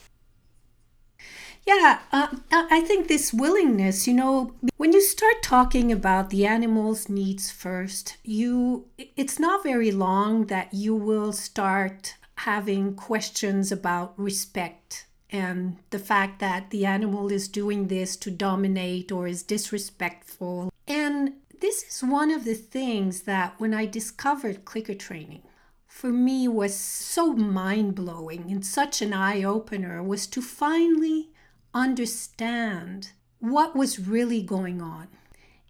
Yeah, 1.66 2.00
uh, 2.12 2.28
I 2.52 2.82
think 2.82 3.08
this 3.08 3.32
willingness, 3.32 4.06
you 4.06 4.14
know, 4.14 4.54
when 4.76 4.92
you 4.92 5.00
start 5.00 5.42
talking 5.42 5.94
about 5.94 6.30
the 6.30 6.46
animal's 6.46 7.08
needs 7.08 7.52
first, 7.52 8.18
you 8.24 8.88
it's 8.98 9.40
not 9.40 9.64
very 9.64 9.92
long 9.92 10.48
that 10.48 10.74
you 10.74 10.94
will 10.94 11.32
start 11.32 12.16
having 12.38 12.96
questions 12.96 13.72
about 13.72 14.14
respect 14.18 15.06
and 15.34 15.78
the 15.90 16.00
fact 16.00 16.40
that 16.40 16.70
the 16.70 16.86
animal 16.86 17.32
is 17.32 17.48
doing 17.48 17.88
this 17.88 18.16
to 18.18 18.30
dominate 18.30 19.12
or 19.12 19.28
is 19.28 19.42
disrespectful. 19.42 20.72
And 20.88 21.34
this 21.60 21.84
is 21.84 22.08
one 22.08 22.30
of 22.30 22.46
the 22.46 22.54
things 22.54 23.24
that 23.24 23.56
when 23.58 23.74
I 23.74 23.88
discovered 23.88 24.64
clicker 24.64 24.94
training, 24.94 25.42
for 25.88 26.10
me 26.10 26.48
was 26.48 26.76
so 26.76 27.34
mind-blowing 27.34 28.52
and 28.52 28.66
such 28.66 29.02
an 29.02 29.14
eye-opener 29.14 30.04
was 30.04 30.28
to 30.28 30.42
finally 30.42 31.30
understand 31.74 33.12
what 33.40 33.76
was 33.76 34.00
really 34.00 34.44
going 34.44 34.82
on. 34.82 35.08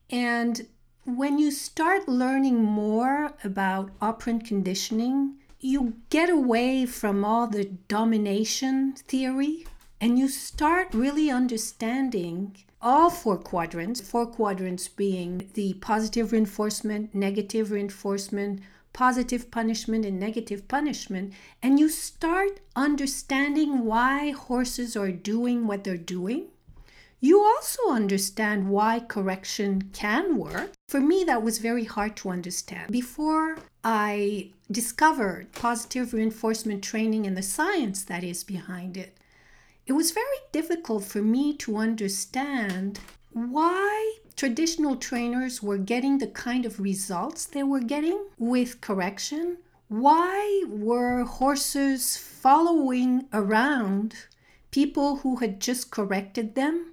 And 0.10 0.68
when 1.06 1.38
you 1.38 1.52
start 1.52 2.08
learning 2.08 2.64
more 2.64 3.34
about 3.44 3.92
operant 4.02 4.46
conditioning, 4.46 5.38
you 5.64 5.96
get 6.10 6.30
away 6.30 6.86
from 6.86 7.24
all 7.24 7.48
the 7.48 7.64
domination 7.88 8.94
theory 8.94 9.66
and 10.02 10.20
you 10.20 10.28
start 10.28 10.94
really 10.94 11.30
understanding 11.30 12.56
all 12.82 13.10
four 13.10 13.38
quadrants, 13.38 14.02
four 14.02 14.26
quadrants 14.26 14.90
being 14.90 15.50
the 15.54 15.74
positive 15.76 16.34
reinforcement, 16.34 17.16
negative 17.16 17.72
reinforcement, 17.72 18.60
positive 18.92 19.50
punishment, 19.50 20.06
and 20.06 20.20
negative 20.20 20.68
punishment, 20.68 21.34
and 21.62 21.80
you 21.80 21.88
start 21.88 22.60
understanding 22.76 23.86
why 23.86 24.32
horses 24.32 24.98
are 24.98 25.12
doing 25.14 25.66
what 25.66 25.86
they're 25.86 25.96
doing 25.96 26.48
you 27.24 27.42
also 27.42 27.90
understand 27.90 28.68
why 28.68 29.00
correction 29.00 29.90
can 29.94 30.36
work. 30.36 30.72
For 30.90 31.00
me, 31.00 31.24
that 31.24 31.42
was 31.42 31.60
very 31.60 31.86
hard 31.86 32.18
to 32.18 32.30
understand. 32.30 32.92
Before 32.92 33.60
I 33.82 34.52
discovered 34.70 35.54
positive 35.54 36.12
reinforcement 36.12 36.84
training 36.84 37.26
and 37.26 37.38
the 37.38 37.42
science 37.42 38.04
that 38.04 38.26
is 38.26 38.44
behind 38.44 38.98
it, 38.98 39.16
it 39.88 39.94
was 39.94 40.12
very 40.12 40.40
difficult 40.52 41.06
for 41.06 41.22
me 41.22 41.56
to 41.60 41.78
understand 41.78 43.00
why 43.32 44.18
traditional 44.36 44.98
trainers 44.98 45.64
were 45.64 45.78
getting 45.78 46.18
the 46.18 46.28
kind 46.28 46.66
of 46.66 46.82
results 46.82 47.46
they 47.46 47.64
were 47.64 47.80
getting 47.80 48.26
with 48.38 48.82
correction. 48.82 49.60
Why 49.88 50.66
were 50.68 51.24
horses 51.24 52.18
following 52.18 53.28
around 53.32 54.14
people 54.72 55.18
who 55.18 55.38
had 55.38 55.62
just 55.62 55.90
corrected 55.90 56.56
them 56.56 56.93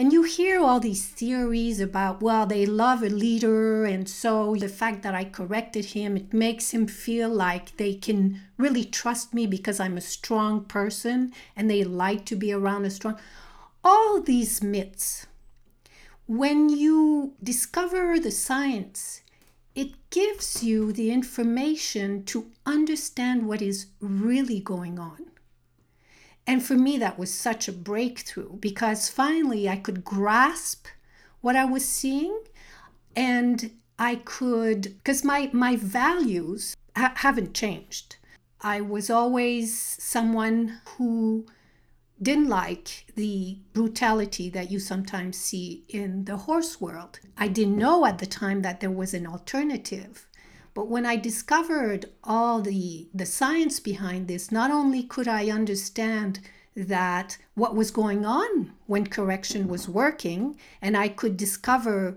And 0.00 0.14
you 0.14 0.22
hear 0.22 0.58
all 0.58 0.80
these 0.80 1.06
theories 1.06 1.78
about, 1.78 2.22
well, 2.22 2.46
they 2.46 2.64
love 2.64 3.02
a 3.02 3.10
leader. 3.10 3.84
And 3.84 4.08
so 4.08 4.56
the 4.56 4.66
fact 4.66 5.02
that 5.02 5.14
I 5.14 5.24
corrected 5.24 5.84
him, 5.84 6.16
it 6.16 6.32
makes 6.32 6.70
him 6.70 6.86
feel 6.86 7.28
like 7.28 7.76
they 7.76 7.92
can 7.92 8.40
really 8.56 8.86
trust 8.86 9.34
me 9.34 9.46
because 9.46 9.78
I'm 9.78 9.98
a 9.98 10.00
strong 10.00 10.64
person 10.64 11.34
and 11.54 11.70
they 11.70 11.84
like 11.84 12.24
to 12.26 12.34
be 12.34 12.50
around 12.50 12.86
a 12.86 12.90
strong. 12.90 13.18
All 13.84 14.22
these 14.22 14.62
myths. 14.62 15.26
When 16.26 16.70
you 16.70 17.34
discover 17.42 18.18
the 18.18 18.30
science, 18.30 19.20
it 19.74 19.92
gives 20.08 20.62
you 20.64 20.94
the 20.94 21.10
information 21.10 22.24
to 22.24 22.50
understand 22.64 23.46
what 23.46 23.60
is 23.60 23.88
really 24.00 24.60
going 24.60 24.98
on. 24.98 25.26
And 26.46 26.64
for 26.64 26.74
me, 26.74 26.98
that 26.98 27.18
was 27.18 27.32
such 27.32 27.68
a 27.68 27.72
breakthrough 27.72 28.54
because 28.54 29.08
finally 29.08 29.68
I 29.68 29.76
could 29.76 30.04
grasp 30.04 30.86
what 31.40 31.56
I 31.56 31.64
was 31.64 31.84
seeing 31.84 32.38
and 33.14 33.72
I 33.98 34.16
could, 34.16 34.82
because 34.82 35.24
my, 35.24 35.50
my 35.52 35.76
values 35.76 36.74
ha- 36.96 37.12
haven't 37.16 37.54
changed. 37.54 38.16
I 38.62 38.80
was 38.80 39.10
always 39.10 39.78
someone 39.78 40.80
who 40.96 41.46
didn't 42.20 42.48
like 42.48 43.06
the 43.14 43.58
brutality 43.72 44.50
that 44.50 44.70
you 44.70 44.78
sometimes 44.78 45.38
see 45.38 45.84
in 45.88 46.24
the 46.26 46.36
horse 46.36 46.80
world. 46.80 47.20
I 47.38 47.48
didn't 47.48 47.78
know 47.78 48.04
at 48.04 48.18
the 48.18 48.26
time 48.26 48.62
that 48.62 48.80
there 48.80 48.90
was 48.90 49.14
an 49.14 49.26
alternative. 49.26 50.26
But 50.74 50.88
when 50.88 51.04
I 51.04 51.16
discovered 51.16 52.06
all 52.22 52.60
the, 52.60 53.08
the 53.12 53.26
science 53.26 53.80
behind 53.80 54.28
this, 54.28 54.52
not 54.52 54.70
only 54.70 55.02
could 55.02 55.28
I 55.28 55.50
understand 55.50 56.40
that 56.76 57.36
what 57.54 57.74
was 57.74 57.90
going 57.90 58.24
on 58.24 58.72
when 58.86 59.06
correction 59.06 59.66
was 59.68 59.88
working, 59.88 60.56
and 60.80 60.96
I 60.96 61.08
could 61.08 61.36
discover 61.36 62.14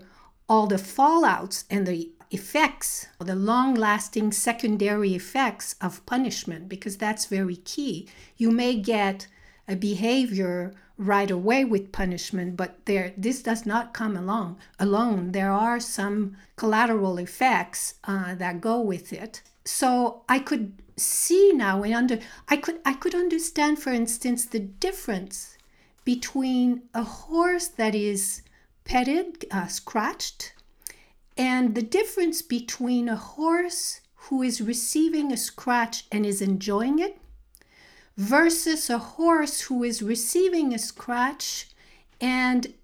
all 0.48 0.66
the 0.66 0.76
fallouts 0.76 1.64
and 1.68 1.86
the 1.86 2.10
effects, 2.30 3.06
the 3.18 3.34
long 3.34 3.74
lasting 3.74 4.32
secondary 4.32 5.14
effects 5.14 5.74
of 5.80 6.04
punishment, 6.06 6.68
because 6.68 6.96
that's 6.96 7.26
very 7.26 7.56
key. 7.56 8.08
You 8.36 8.50
may 8.50 8.76
get 8.76 9.26
a 9.66 9.76
behavior 9.76 10.74
right 10.96 11.30
away 11.30 11.64
with 11.64 11.92
punishment, 11.92 12.56
but 12.56 12.84
there 12.86 13.12
this 13.16 13.42
does 13.42 13.66
not 13.66 13.92
come 13.92 14.16
along 14.16 14.58
alone. 14.78 15.32
There 15.32 15.52
are 15.52 15.80
some 15.80 16.36
collateral 16.56 17.18
effects 17.18 17.94
uh, 18.04 18.34
that 18.36 18.60
go 18.60 18.80
with 18.80 19.12
it. 19.12 19.42
So 19.64 20.22
I 20.28 20.38
could 20.38 20.74
see 20.96 21.52
now 21.52 21.82
and 21.82 21.94
under 21.94 22.18
I 22.48 22.56
could 22.56 22.78
I 22.84 22.94
could 22.94 23.14
understand, 23.14 23.78
for 23.78 23.92
instance, 23.92 24.44
the 24.44 24.60
difference 24.60 25.58
between 26.04 26.82
a 26.92 27.02
horse 27.02 27.66
that 27.68 27.94
is 27.94 28.42
petted, 28.84 29.46
uh, 29.50 29.66
scratched, 29.66 30.52
and 31.36 31.74
the 31.74 31.82
difference 31.82 32.42
between 32.42 33.08
a 33.08 33.16
horse 33.16 34.00
who 34.28 34.42
is 34.42 34.60
receiving 34.60 35.32
a 35.32 35.36
scratch 35.36 36.04
and 36.12 36.24
is 36.24 36.40
enjoying 36.40 36.98
it 36.98 37.18
versus 38.16 38.88
a 38.88 38.98
horse 38.98 39.62
who 39.62 39.82
is 39.82 40.02
receiving 40.02 40.72
a 40.72 40.78
scratch 40.78 41.68
and 42.20 42.74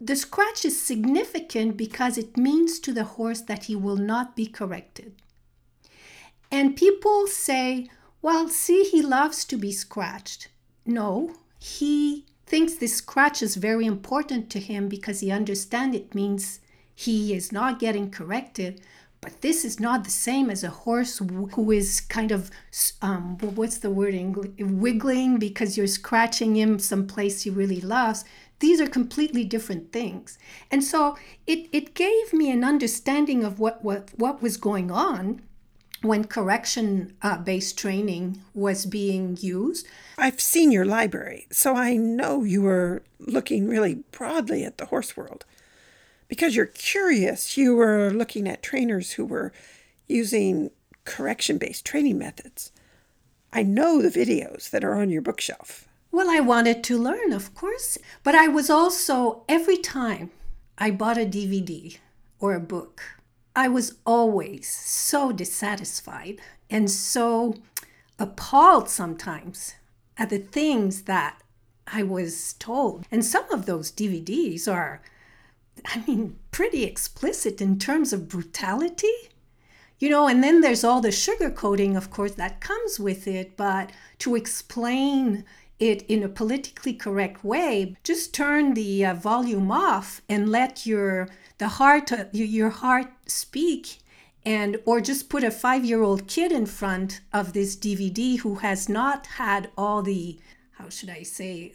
the 0.00 0.16
scratch 0.16 0.64
is 0.64 0.80
significant 0.80 1.76
because 1.76 2.18
it 2.18 2.36
means 2.36 2.78
to 2.80 2.92
the 2.92 3.04
horse 3.04 3.40
that 3.42 3.64
he 3.64 3.76
will 3.76 3.96
not 3.96 4.36
be 4.36 4.46
corrected. 4.46 5.14
And 6.50 6.76
people 6.76 7.26
say, 7.26 7.88
well, 8.20 8.48
see, 8.48 8.84
he 8.84 9.00
loves 9.02 9.44
to 9.46 9.56
be 9.56 9.72
scratched. 9.72 10.48
No, 10.84 11.34
he 11.58 12.26
thinks 12.46 12.74
this 12.74 12.96
scratch 12.96 13.42
is 13.42 13.56
very 13.56 13.86
important 13.86 14.50
to 14.50 14.60
him 14.60 14.88
because 14.88 15.20
he 15.20 15.30
understands 15.30 15.96
it 15.96 16.14
means 16.14 16.60
he 16.94 17.34
is 17.34 17.50
not 17.50 17.78
getting 17.78 18.10
corrected, 18.10 18.80
but 19.24 19.40
this 19.40 19.64
is 19.64 19.80
not 19.80 20.04
the 20.04 20.10
same 20.10 20.50
as 20.50 20.62
a 20.62 20.68
horse 20.68 21.18
who 21.54 21.70
is 21.70 22.02
kind 22.02 22.30
of, 22.30 22.50
um, 23.00 23.38
what's 23.38 23.78
the 23.78 23.88
wording, 23.88 24.54
wiggling 24.58 25.38
because 25.38 25.78
you're 25.78 25.86
scratching 25.86 26.56
him 26.56 26.78
someplace 26.78 27.42
he 27.42 27.50
really 27.50 27.80
loves. 27.80 28.26
These 28.58 28.82
are 28.82 28.86
completely 28.86 29.42
different 29.42 29.92
things. 29.92 30.38
And 30.70 30.84
so 30.84 31.16
it, 31.46 31.70
it 31.72 31.94
gave 31.94 32.34
me 32.34 32.50
an 32.50 32.62
understanding 32.62 33.44
of 33.44 33.58
what, 33.58 33.82
what, 33.82 34.10
what 34.14 34.42
was 34.42 34.58
going 34.58 34.90
on 34.90 35.40
when 36.02 36.24
correction 36.24 37.16
uh, 37.22 37.38
based 37.38 37.78
training 37.78 38.42
was 38.52 38.84
being 38.84 39.38
used. 39.40 39.86
I've 40.18 40.40
seen 40.40 40.70
your 40.70 40.84
library, 40.84 41.46
so 41.50 41.74
I 41.74 41.96
know 41.96 42.44
you 42.44 42.60
were 42.60 43.02
looking 43.18 43.68
really 43.68 44.04
broadly 44.12 44.64
at 44.64 44.76
the 44.76 44.86
horse 44.86 45.16
world 45.16 45.46
because 46.34 46.56
you're 46.56 46.66
curious, 46.66 47.56
you 47.56 47.76
were 47.76 48.10
looking 48.10 48.48
at 48.48 48.60
trainers 48.60 49.12
who 49.12 49.24
were 49.24 49.52
using 50.08 50.72
correction 51.04 51.58
based 51.58 51.84
training 51.84 52.18
methods. 52.18 52.72
I 53.52 53.62
know 53.62 54.02
the 54.02 54.08
videos 54.08 54.68
that 54.70 54.82
are 54.82 54.96
on 54.96 55.10
your 55.10 55.22
bookshelf. 55.22 55.86
Well, 56.10 56.28
I 56.28 56.40
wanted 56.40 56.82
to 56.84 56.98
learn, 56.98 57.32
of 57.32 57.54
course, 57.54 57.98
but 58.24 58.34
I 58.34 58.48
was 58.48 58.68
also, 58.68 59.44
every 59.48 59.76
time 59.76 60.32
I 60.76 60.90
bought 60.90 61.18
a 61.18 61.24
DVD 61.24 61.98
or 62.40 62.54
a 62.54 62.60
book, 62.60 63.00
I 63.54 63.68
was 63.68 63.94
always 64.04 64.68
so 64.68 65.30
dissatisfied 65.30 66.40
and 66.68 66.90
so 66.90 67.54
appalled 68.18 68.88
sometimes 68.88 69.74
at 70.18 70.30
the 70.30 70.38
things 70.38 71.02
that 71.02 71.40
I 71.86 72.02
was 72.02 72.54
told. 72.54 73.06
And 73.12 73.24
some 73.24 73.48
of 73.52 73.66
those 73.66 73.92
DVDs 73.92 74.66
are 74.66 75.00
I 75.84 76.02
mean, 76.06 76.36
pretty 76.50 76.84
explicit 76.84 77.60
in 77.60 77.78
terms 77.78 78.12
of 78.12 78.28
brutality. 78.28 79.12
You 79.98 80.10
know, 80.10 80.26
and 80.26 80.42
then 80.42 80.60
there's 80.60 80.84
all 80.84 81.00
the 81.00 81.08
sugarcoating, 81.08 81.96
of 81.96 82.10
course, 82.10 82.32
that 82.32 82.60
comes 82.60 82.98
with 82.98 83.26
it. 83.26 83.56
But 83.56 83.92
to 84.18 84.34
explain 84.34 85.44
it 85.78 86.02
in 86.02 86.22
a 86.22 86.28
politically 86.28 86.94
correct 86.94 87.44
way, 87.44 87.96
just 88.02 88.34
turn 88.34 88.74
the 88.74 89.04
uh, 89.04 89.14
volume 89.14 89.70
off 89.70 90.20
and 90.28 90.50
let 90.50 90.86
your 90.86 91.28
the 91.58 91.68
heart 91.68 92.12
uh, 92.12 92.24
your 92.32 92.70
heart 92.70 93.12
speak 93.26 93.98
and 94.44 94.78
or 94.84 95.00
just 95.00 95.28
put 95.28 95.42
a 95.42 95.48
5-year-old 95.48 96.26
kid 96.26 96.52
in 96.52 96.66
front 96.66 97.20
of 97.32 97.52
this 97.52 97.76
DVD 97.76 98.38
who 98.38 98.56
has 98.56 98.88
not 98.88 99.26
had 99.26 99.70
all 99.76 100.02
the 100.02 100.38
how 100.72 100.88
should 100.88 101.10
I 101.10 101.22
say 101.22 101.72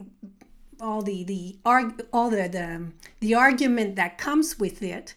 all 0.80 1.02
the 1.02 1.24
the 1.24 1.58
arg- 1.66 2.06
all 2.12 2.30
the, 2.30 2.48
the 2.48 2.88
the 3.20 3.36
argument 3.36 3.96
that 3.96 4.18
comes 4.18 4.60
with 4.60 4.82
it 4.82 5.14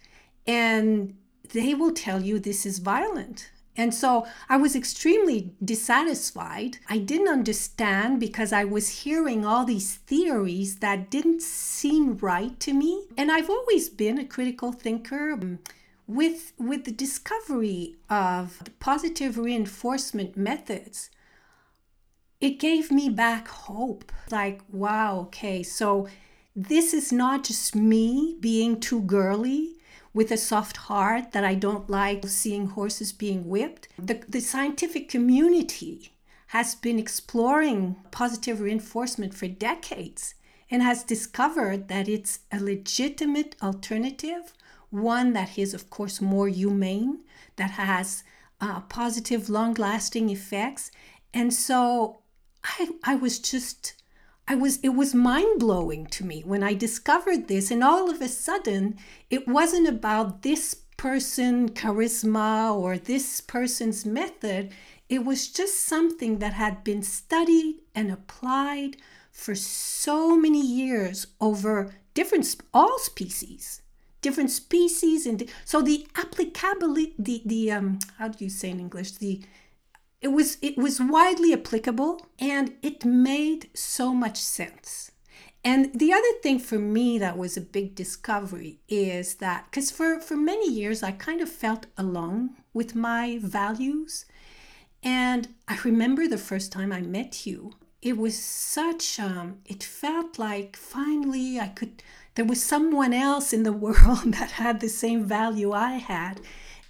and 0.46 1.14
they 1.52 1.74
will 1.74 1.92
tell 1.92 2.20
you 2.22 2.38
this 2.38 2.64
is 2.66 2.78
violent 2.78 3.50
and 3.76 3.94
so 3.94 4.26
I 4.50 4.58
was 4.58 4.76
extremely 4.76 5.54
dissatisfied. 5.64 6.78
I 6.90 6.98
didn't 6.98 7.28
understand 7.28 8.20
because 8.20 8.52
I 8.52 8.64
was 8.64 9.02
hearing 9.02 9.46
all 9.46 9.64
these 9.64 9.94
theories 9.94 10.76
that 10.80 11.10
didn't 11.10 11.40
seem 11.40 12.18
right 12.18 12.58
to 12.60 12.74
me. 12.74 13.06
And 13.16 13.32
I've 13.32 13.48
always 13.48 13.88
been 13.88 14.18
a 14.18 14.26
critical 14.26 14.72
thinker. 14.72 15.32
Um, 15.32 15.60
with, 16.06 16.52
with 16.58 16.84
the 16.84 16.92
discovery 16.92 17.96
of 18.10 18.62
positive 18.80 19.38
reinforcement 19.38 20.36
methods, 20.36 21.08
it 22.42 22.58
gave 22.58 22.90
me 22.90 23.08
back 23.08 23.46
hope. 23.46 24.10
Like, 24.30 24.60
wow, 24.68 25.20
okay, 25.20 25.62
so 25.62 26.08
this 26.56 26.92
is 26.92 27.12
not 27.12 27.44
just 27.44 27.76
me 27.76 28.36
being 28.40 28.80
too 28.80 29.00
girly 29.02 29.76
with 30.12 30.32
a 30.32 30.36
soft 30.36 30.76
heart 30.76 31.30
that 31.32 31.44
I 31.44 31.54
don't 31.54 31.88
like 31.88 32.26
seeing 32.26 32.66
horses 32.66 33.12
being 33.12 33.48
whipped. 33.48 33.88
The, 33.96 34.22
the 34.28 34.40
scientific 34.40 35.08
community 35.08 36.12
has 36.48 36.74
been 36.74 36.98
exploring 36.98 37.96
positive 38.10 38.60
reinforcement 38.60 39.34
for 39.34 39.46
decades 39.46 40.34
and 40.68 40.82
has 40.82 41.04
discovered 41.04 41.86
that 41.88 42.08
it's 42.08 42.40
a 42.50 42.58
legitimate 42.58 43.54
alternative, 43.62 44.52
one 44.90 45.32
that 45.34 45.56
is, 45.56 45.74
of 45.74 45.90
course, 45.90 46.20
more 46.20 46.48
humane, 46.48 47.20
that 47.54 47.70
has 47.72 48.24
uh, 48.60 48.80
positive, 48.80 49.48
long 49.48 49.74
lasting 49.74 50.28
effects. 50.28 50.90
And 51.32 51.54
so 51.54 52.21
I, 52.64 52.88
I 53.04 53.14
was 53.16 53.38
just 53.38 53.94
I 54.48 54.54
was 54.54 54.78
it 54.82 54.90
was 54.90 55.14
mind 55.14 55.60
blowing 55.60 56.06
to 56.06 56.24
me 56.24 56.42
when 56.44 56.62
I 56.62 56.74
discovered 56.74 57.48
this 57.48 57.70
and 57.70 57.82
all 57.82 58.10
of 58.10 58.20
a 58.20 58.28
sudden 58.28 58.98
it 59.30 59.46
wasn't 59.46 59.88
about 59.88 60.42
this 60.42 60.74
person 60.96 61.70
charisma 61.70 62.74
or 62.74 62.98
this 62.98 63.40
person's 63.40 64.04
method. 64.04 64.70
It 65.08 65.24
was 65.24 65.48
just 65.48 65.84
something 65.84 66.38
that 66.38 66.54
had 66.54 66.84
been 66.84 67.02
studied 67.02 67.80
and 67.94 68.10
applied 68.10 68.96
for 69.30 69.54
so 69.54 70.36
many 70.36 70.64
years 70.64 71.26
over 71.40 71.94
different 72.14 72.56
all 72.72 72.98
species 72.98 73.82
different 74.20 74.50
species 74.50 75.26
and 75.26 75.48
so 75.64 75.82
the 75.82 76.06
applicability 76.16 77.14
the 77.18 77.42
the 77.44 77.72
um 77.72 77.98
how 78.18 78.28
do 78.28 78.44
you 78.44 78.50
say 78.50 78.70
in 78.70 78.80
english? 78.80 79.12
The 79.12 79.42
it 80.22 80.28
was 80.28 80.56
it 80.62 80.78
was 80.78 81.00
widely 81.00 81.52
applicable 81.52 82.26
and 82.38 82.74
it 82.80 83.04
made 83.04 83.68
so 83.74 84.14
much 84.14 84.38
sense. 84.38 85.10
And 85.64 85.92
the 85.94 86.12
other 86.12 86.32
thing 86.42 86.58
for 86.58 86.78
me 86.78 87.18
that 87.18 87.38
was 87.38 87.56
a 87.56 87.60
big 87.60 87.94
discovery 87.94 88.80
is 88.88 89.36
that 89.36 89.66
because 89.70 89.90
for, 89.90 90.20
for 90.20 90.36
many 90.36 90.68
years 90.70 91.02
I 91.02 91.12
kind 91.12 91.40
of 91.40 91.48
felt 91.48 91.86
alone 91.96 92.50
with 92.72 92.94
my 92.94 93.38
values. 93.42 94.24
And 95.04 95.48
I 95.68 95.78
remember 95.84 96.26
the 96.26 96.38
first 96.38 96.72
time 96.72 96.92
I 96.92 97.00
met 97.00 97.46
you, 97.46 97.74
it 98.00 98.16
was 98.16 98.36
such, 98.38 99.20
um, 99.20 99.58
it 99.64 99.82
felt 99.82 100.38
like 100.38 100.76
finally 100.76 101.60
I 101.60 101.68
could, 101.68 102.02
there 102.34 102.44
was 102.44 102.62
someone 102.62 103.12
else 103.12 103.52
in 103.52 103.62
the 103.62 103.72
world 103.84 104.34
that 104.34 104.52
had 104.52 104.80
the 104.80 104.88
same 104.88 105.24
value 105.24 105.72
I 105.72 105.92
had. 105.92 106.40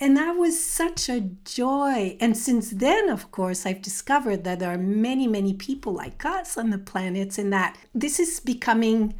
And 0.02 0.16
that 0.16 0.32
was 0.36 0.60
such 0.60 1.08
a 1.08 1.20
joy. 1.44 2.16
And 2.18 2.36
since 2.36 2.70
then, 2.70 3.08
of 3.08 3.30
course, 3.30 3.64
I've 3.64 3.82
discovered 3.82 4.42
that 4.42 4.58
there 4.58 4.74
are 4.74 4.76
many, 4.76 5.28
many 5.28 5.54
people 5.54 5.92
like 5.92 6.24
us 6.24 6.58
on 6.58 6.70
the 6.70 6.78
planets, 6.78 7.38
and 7.38 7.52
that 7.52 7.78
this 7.94 8.18
is 8.18 8.40
becoming. 8.40 9.14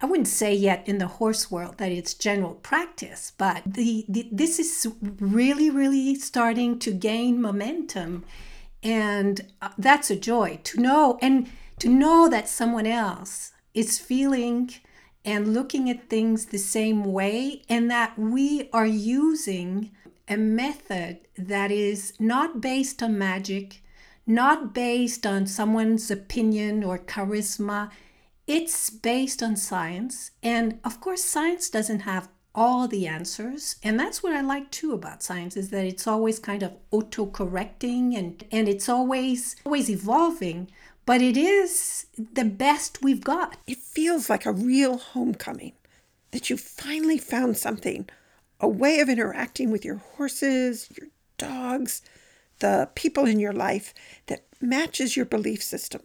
I 0.00 0.06
wouldn't 0.06 0.26
say 0.26 0.52
yet 0.52 0.88
in 0.88 0.98
the 0.98 1.06
horse 1.06 1.52
world 1.52 1.78
that 1.78 1.92
it's 1.92 2.14
general 2.14 2.54
practice, 2.54 3.32
but 3.38 3.62
the, 3.64 4.04
the 4.08 4.28
this 4.32 4.58
is 4.58 4.88
really, 5.20 5.70
really 5.70 6.16
starting 6.16 6.80
to 6.80 6.90
gain 6.92 7.40
momentum, 7.40 8.24
and 8.82 9.40
uh, 9.62 9.70
that's 9.78 10.10
a 10.10 10.16
joy 10.16 10.58
to 10.64 10.80
know 10.80 11.18
and 11.22 11.48
to 11.78 11.88
know 11.88 12.28
that 12.28 12.48
someone 12.48 12.86
else 12.86 13.52
is 13.72 14.00
feeling 14.00 14.70
and 15.24 15.54
looking 15.54 15.88
at 15.88 16.08
things 16.08 16.46
the 16.46 16.58
same 16.58 17.04
way, 17.04 17.62
and 17.68 17.88
that 17.88 18.18
we 18.18 18.68
are 18.72 18.86
using 18.86 19.92
a 20.28 20.36
method 20.36 21.20
that 21.36 21.70
is 21.70 22.12
not 22.18 22.60
based 22.60 23.02
on 23.02 23.18
magic, 23.18 23.82
not 24.26 24.74
based 24.74 25.26
on 25.26 25.46
someone's 25.46 26.10
opinion 26.10 26.84
or 26.84 26.98
charisma. 26.98 27.90
It's 28.46 28.90
based 28.90 29.42
on 29.42 29.56
science. 29.56 30.30
And 30.42 30.78
of 30.84 31.00
course, 31.00 31.24
science 31.24 31.70
doesn't 31.70 32.00
have 32.00 32.28
all 32.54 32.88
the 32.88 33.06
answers. 33.06 33.76
And 33.82 33.98
that's 33.98 34.22
what 34.22 34.32
I 34.32 34.40
like 34.40 34.70
too 34.70 34.92
about 34.92 35.22
science 35.22 35.56
is 35.56 35.70
that 35.70 35.84
it's 35.84 36.06
always 36.06 36.38
kind 36.38 36.62
of 36.62 36.72
auto-correcting 36.90 38.16
and, 38.16 38.44
and 38.50 38.68
it's 38.68 38.88
always 38.88 39.56
always 39.64 39.88
evolving. 39.88 40.70
But 41.06 41.22
it 41.22 41.36
is 41.36 42.06
the 42.16 42.44
best 42.44 43.02
we've 43.02 43.24
got. 43.24 43.56
It 43.66 43.78
feels 43.78 44.28
like 44.28 44.44
a 44.44 44.52
real 44.52 44.98
homecoming 44.98 45.72
that 46.32 46.50
you 46.50 46.58
finally 46.58 47.16
found 47.16 47.56
something 47.56 48.08
a 48.60 48.68
way 48.68 49.00
of 49.00 49.08
interacting 49.08 49.70
with 49.70 49.84
your 49.84 49.96
horses, 49.96 50.88
your 50.98 51.08
dogs, 51.36 52.02
the 52.58 52.88
people 52.94 53.24
in 53.24 53.38
your 53.38 53.52
life 53.52 53.94
that 54.26 54.44
matches 54.60 55.16
your 55.16 55.26
belief 55.26 55.62
system. 55.62 56.02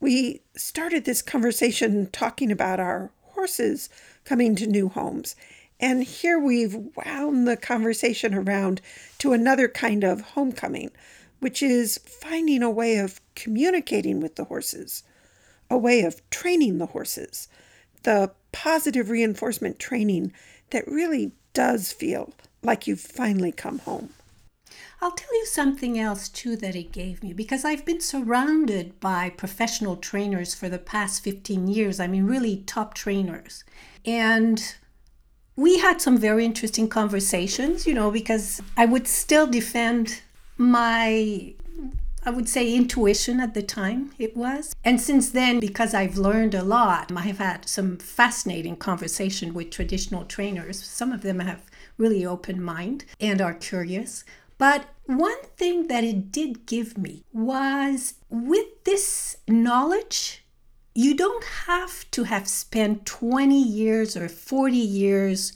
We 0.00 0.42
started 0.56 1.04
this 1.04 1.22
conversation 1.22 2.08
talking 2.12 2.52
about 2.52 2.78
our 2.80 3.10
horses 3.22 3.88
coming 4.24 4.54
to 4.56 4.66
new 4.66 4.88
homes. 4.88 5.36
And 5.80 6.04
here 6.04 6.38
we've 6.38 6.74
wound 6.74 7.46
the 7.46 7.56
conversation 7.56 8.34
around 8.34 8.80
to 9.18 9.32
another 9.32 9.68
kind 9.68 10.04
of 10.04 10.20
homecoming, 10.20 10.90
which 11.40 11.62
is 11.62 11.98
finding 11.98 12.62
a 12.62 12.70
way 12.70 12.96
of 12.96 13.20
communicating 13.34 14.20
with 14.20 14.36
the 14.36 14.44
horses, 14.44 15.02
a 15.68 15.76
way 15.76 16.02
of 16.02 16.28
training 16.30 16.78
the 16.78 16.86
horses, 16.86 17.48
the 18.04 18.30
positive 18.52 19.10
reinforcement 19.10 19.78
training 19.78 20.32
that 20.70 20.86
really 20.86 21.32
does 21.56 21.90
feel 21.90 22.34
like 22.62 22.86
you've 22.86 23.00
finally 23.00 23.50
come 23.50 23.78
home. 23.78 24.10
I'll 25.00 25.12
tell 25.12 25.34
you 25.34 25.46
something 25.46 25.98
else 25.98 26.28
too 26.28 26.54
that 26.56 26.76
it 26.76 26.92
gave 26.92 27.22
me 27.22 27.32
because 27.32 27.64
I've 27.64 27.86
been 27.86 28.02
surrounded 28.02 29.00
by 29.00 29.30
professional 29.30 29.96
trainers 29.96 30.54
for 30.54 30.68
the 30.68 30.78
past 30.78 31.24
15 31.24 31.66
years. 31.66 31.98
I 31.98 32.08
mean, 32.08 32.24
really 32.24 32.58
top 32.66 32.92
trainers. 32.92 33.64
And 34.04 34.74
we 35.56 35.78
had 35.78 36.02
some 36.02 36.18
very 36.18 36.44
interesting 36.44 36.88
conversations, 36.88 37.86
you 37.86 37.94
know, 37.94 38.10
because 38.10 38.60
I 38.76 38.84
would 38.84 39.08
still 39.08 39.46
defend 39.46 40.20
my 40.58 41.54
I 42.26 42.30
would 42.30 42.48
say 42.48 42.74
intuition 42.74 43.38
at 43.38 43.54
the 43.54 43.62
time 43.62 44.10
it 44.18 44.36
was. 44.36 44.74
And 44.82 45.00
since 45.00 45.30
then, 45.30 45.60
because 45.60 45.94
I've 45.94 46.18
learned 46.18 46.56
a 46.56 46.64
lot, 46.64 47.12
I've 47.14 47.38
had 47.38 47.68
some 47.68 47.98
fascinating 47.98 48.76
conversation 48.78 49.54
with 49.54 49.70
traditional 49.70 50.24
trainers. 50.24 50.82
Some 50.82 51.12
of 51.12 51.22
them 51.22 51.38
have 51.38 51.70
really 51.98 52.26
open 52.26 52.60
mind 52.60 53.04
and 53.20 53.40
are 53.40 53.54
curious. 53.54 54.24
But 54.58 54.86
one 55.04 55.40
thing 55.56 55.86
that 55.86 56.02
it 56.02 56.32
did 56.32 56.66
give 56.66 56.98
me 56.98 57.22
was 57.32 58.14
with 58.28 58.82
this 58.82 59.36
knowledge, 59.46 60.44
you 60.96 61.14
don't 61.14 61.44
have 61.44 62.10
to 62.10 62.24
have 62.24 62.48
spent 62.48 63.06
20 63.06 63.56
years 63.56 64.16
or 64.16 64.28
40 64.28 64.76
years 64.76 65.52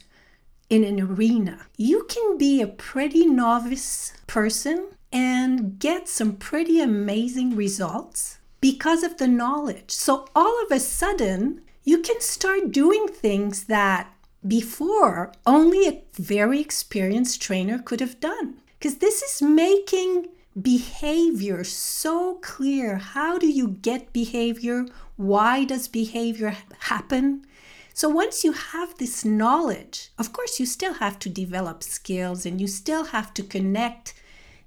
in 0.69 0.85
an 0.85 1.01
arena. 1.01 1.67
You 1.75 2.05
can 2.05 2.37
be 2.37 2.61
a 2.61 2.67
pretty 2.67 3.25
novice 3.25 4.13
person 4.25 4.87
and 5.11 5.79
get 5.79 6.07
some 6.07 6.35
pretty 6.35 6.79
amazing 6.79 7.55
results 7.55 8.39
because 8.61 9.03
of 9.03 9.17
the 9.17 9.27
knowledge. 9.27 9.91
So 9.91 10.27
all 10.35 10.63
of 10.63 10.71
a 10.71 10.79
sudden, 10.79 11.61
you 11.83 11.99
can 11.99 12.21
start 12.21 12.71
doing 12.71 13.07
things 13.07 13.65
that 13.65 14.13
before 14.47 15.33
only 15.45 15.87
a 15.87 16.03
very 16.13 16.59
experienced 16.59 17.41
trainer 17.41 17.79
could 17.79 17.99
have 17.99 18.19
done. 18.19 18.55
Because 18.79 18.97
this 18.97 19.21
is 19.21 19.41
making 19.41 20.27
behavior 20.59 21.63
so 21.63 22.35
clear. 22.35 22.97
How 22.97 23.37
do 23.37 23.47
you 23.47 23.67
get 23.67 24.13
behavior? 24.13 24.85
Why 25.15 25.65
does 25.65 25.87
behavior 25.87 26.57
happen? 26.79 27.45
So 27.93 28.09
once 28.09 28.43
you 28.43 28.53
have 28.53 28.97
this 28.97 29.23
knowledge, 29.23 30.11
of 30.17 30.33
course, 30.33 30.59
you 30.59 30.65
still 30.65 30.95
have 30.95 31.19
to 31.19 31.29
develop 31.29 31.83
skills 31.83 32.45
and 32.45 32.59
you 32.59 32.67
still 32.67 33.05
have 33.05 33.33
to 33.35 33.43
connect 33.43 34.13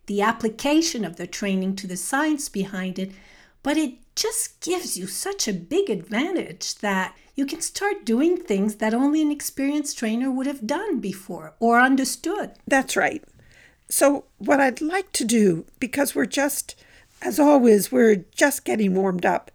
the 0.07 0.23
application 0.23 1.05
of 1.05 1.17
the 1.17 1.27
training 1.27 1.77
to 1.77 1.87
the 1.87 1.97
science 1.97 2.49
behind 2.49 2.99
it, 2.99 3.13
but 3.63 3.77
it 3.77 3.95
just 4.15 4.61
gives 4.61 4.97
you 4.97 5.07
such 5.07 5.49
a 5.49 5.53
big 5.53 5.91
advantage 5.91 6.77
that 6.77 7.17
you 7.35 7.47
can 7.47 7.61
start 7.61 8.05
doing 8.05 8.37
things 8.37 8.77
that 8.77 8.95
only 8.95 9.21
an 9.21 9.31
experienced 9.31 9.99
trainer 9.99 10.31
would 10.31 10.47
have 10.47 10.67
done 10.67 11.01
before 11.01 11.55
or 11.59 11.81
understood. 11.81 12.53
That's 12.67 12.97
right. 12.97 13.25
So, 13.89 14.25
what 14.39 14.61
I'd 14.61 14.81
like 14.81 15.13
to 15.13 15.25
do, 15.25 15.67
because 15.79 16.15
we're 16.15 16.27
just, 16.27 16.75
as 17.21 17.41
always, 17.41 17.91
we're 17.91 18.25
just 18.35 18.65
getting 18.65 18.95
warmed 18.95 19.27
up, 19.27 19.51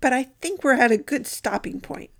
but 0.00 0.12
I 0.12 0.24
think 0.40 0.62
we're 0.62 0.80
at 0.80 0.92
a 0.92 0.96
good 0.96 1.26
stopping 1.26 1.80
point. 1.80 2.10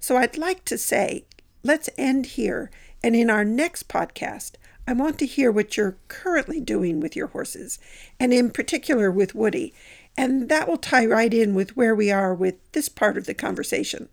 So, 0.00 0.16
I'd 0.16 0.36
like 0.36 0.64
to 0.66 0.76
say, 0.76 1.24
let's 1.62 1.88
end 1.96 2.26
here. 2.26 2.70
And 3.02 3.14
in 3.14 3.30
our 3.30 3.44
next 3.44 3.88
podcast, 3.88 4.52
I 4.88 4.94
want 4.94 5.18
to 5.18 5.26
hear 5.26 5.52
what 5.52 5.76
you're 5.76 5.98
currently 6.08 6.62
doing 6.62 6.98
with 6.98 7.14
your 7.14 7.26
horses, 7.26 7.78
and 8.18 8.32
in 8.32 8.50
particular 8.50 9.10
with 9.10 9.34
Woody. 9.34 9.74
And 10.16 10.48
that 10.48 10.66
will 10.66 10.78
tie 10.78 11.04
right 11.04 11.32
in 11.34 11.54
with 11.54 11.76
where 11.76 11.94
we 11.94 12.10
are 12.10 12.34
with 12.34 12.54
this 12.72 12.88
part 12.88 13.18
of 13.18 13.26
the 13.26 13.34
conversation 13.34 14.08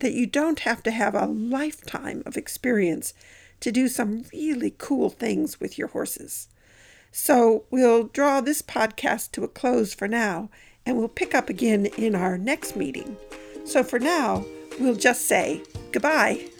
that 0.00 0.12
you 0.12 0.26
don't 0.26 0.60
have 0.60 0.82
to 0.82 0.90
have 0.90 1.14
a 1.14 1.24
lifetime 1.24 2.22
of 2.26 2.36
experience 2.36 3.14
to 3.60 3.72
do 3.72 3.88
some 3.88 4.24
really 4.30 4.74
cool 4.76 5.08
things 5.08 5.60
with 5.60 5.78
your 5.78 5.88
horses. 5.88 6.48
So 7.10 7.64
we'll 7.70 8.04
draw 8.04 8.42
this 8.42 8.60
podcast 8.60 9.32
to 9.32 9.44
a 9.44 9.48
close 9.48 9.94
for 9.94 10.08
now, 10.08 10.50
and 10.84 10.98
we'll 10.98 11.08
pick 11.08 11.34
up 11.34 11.48
again 11.48 11.86
in 11.96 12.14
our 12.14 12.36
next 12.36 12.76
meeting. 12.76 13.16
So 13.64 13.82
for 13.82 13.98
now, 13.98 14.44
we'll 14.78 14.94
just 14.94 15.24
say 15.24 15.62
goodbye. 15.90 16.50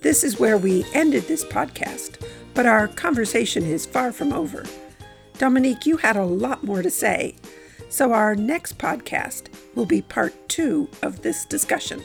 This 0.00 0.22
is 0.22 0.38
where 0.38 0.58
we 0.58 0.84
ended 0.92 1.24
this 1.24 1.44
podcast, 1.44 2.24
but 2.54 2.66
our 2.66 2.88
conversation 2.88 3.64
is 3.64 3.86
far 3.86 4.12
from 4.12 4.32
over. 4.32 4.64
Dominique, 5.38 5.86
you 5.86 5.96
had 5.96 6.16
a 6.16 6.24
lot 6.24 6.64
more 6.64 6.82
to 6.82 6.90
say, 6.90 7.36
so 7.88 8.12
our 8.12 8.34
next 8.34 8.78
podcast 8.78 9.48
will 9.74 9.86
be 9.86 10.02
part 10.02 10.34
two 10.48 10.88
of 11.02 11.22
this 11.22 11.44
discussion. 11.44 12.02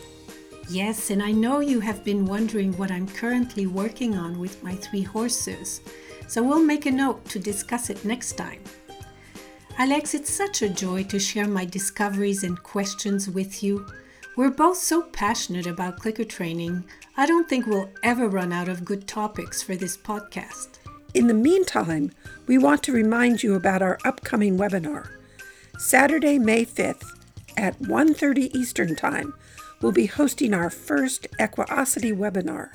Yes, 0.69 1.10
and 1.10 1.21
I 1.21 1.32
know 1.32 1.60
you 1.60 1.80
have 1.82 2.04
been 2.04 2.25
wondering 2.25 2.75
what 2.77 2.91
I'm 2.91 3.08
currently 3.08 3.67
working 3.67 4.15
on 4.15 4.39
with 4.39 4.63
my 4.63 4.75
three 4.75 5.04
horses, 5.04 5.82
so 6.27 6.41
we'll 6.41 6.63
make 6.63 6.86
a 6.86 6.91
note 6.91 7.25
to 7.25 7.39
discuss 7.39 7.89
it 7.89 8.06
next 8.06 8.34
time. 8.34 8.62
Alex, 9.77 10.13
it's 10.13 10.32
such 10.32 10.62
a 10.62 10.69
joy 10.69 11.04
to 11.06 11.19
share 11.19 11.47
my 11.47 11.65
discoveries 11.65 12.43
and 12.43 12.62
questions 12.63 13.30
with 13.30 13.63
you. 13.63 13.86
We're 14.41 14.49
both 14.49 14.77
so 14.77 15.04
passionate 15.04 15.67
about 15.67 15.99
clicker 15.99 16.23
training, 16.23 16.86
I 17.15 17.27
don't 17.27 17.47
think 17.47 17.67
we'll 17.67 17.91
ever 18.01 18.27
run 18.27 18.51
out 18.51 18.69
of 18.69 18.84
good 18.84 19.08
topics 19.08 19.62
for 19.62 19.75
this 19.75 19.95
podcast. 19.95 20.80
In 21.13 21.27
the 21.27 21.36
meantime, 21.36 22.12
we 22.47 22.58
want 22.58 22.82
to 22.82 22.91
remind 22.91 23.43
you 23.43 23.54
about 23.54 23.84
our 23.84 23.99
upcoming 24.04 24.58
webinar. 24.58 25.10
Saturday, 25.77 26.39
May 26.39 26.65
5th 26.65 27.06
at 27.56 27.80
1:30 27.82 28.49
Eastern 28.56 28.95
Time, 28.95 29.36
we'll 29.80 29.91
be 29.91 30.08
hosting 30.08 30.56
our 30.56 30.71
first 30.71 31.27
Equiosity 31.38 32.12
webinar. 32.12 32.71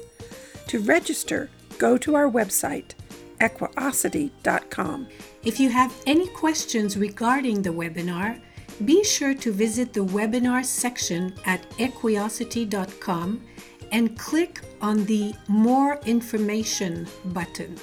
To 0.69 0.79
register, 0.79 1.51
go 1.79 1.99
to 1.99 2.15
our 2.15 2.31
website 2.31 2.95
equiosity.com. 3.41 5.09
If 5.43 5.59
you 5.59 5.71
have 5.71 5.93
any 6.07 6.29
questions 6.29 6.97
regarding 6.97 7.63
the 7.63 7.71
webinar, 7.71 8.41
be 8.85 9.03
sure 9.03 9.35
to 9.35 9.53
visit 9.53 9.93
the 9.93 10.05
webinar 10.05 10.65
section 10.65 11.33
at 11.45 11.65
equiosity.com 11.79 13.41
and 13.93 14.19
click 14.19 14.61
on 14.83 15.05
the 15.07 15.35
More 15.49 15.99
Information 16.05 17.07
button. 17.27 17.77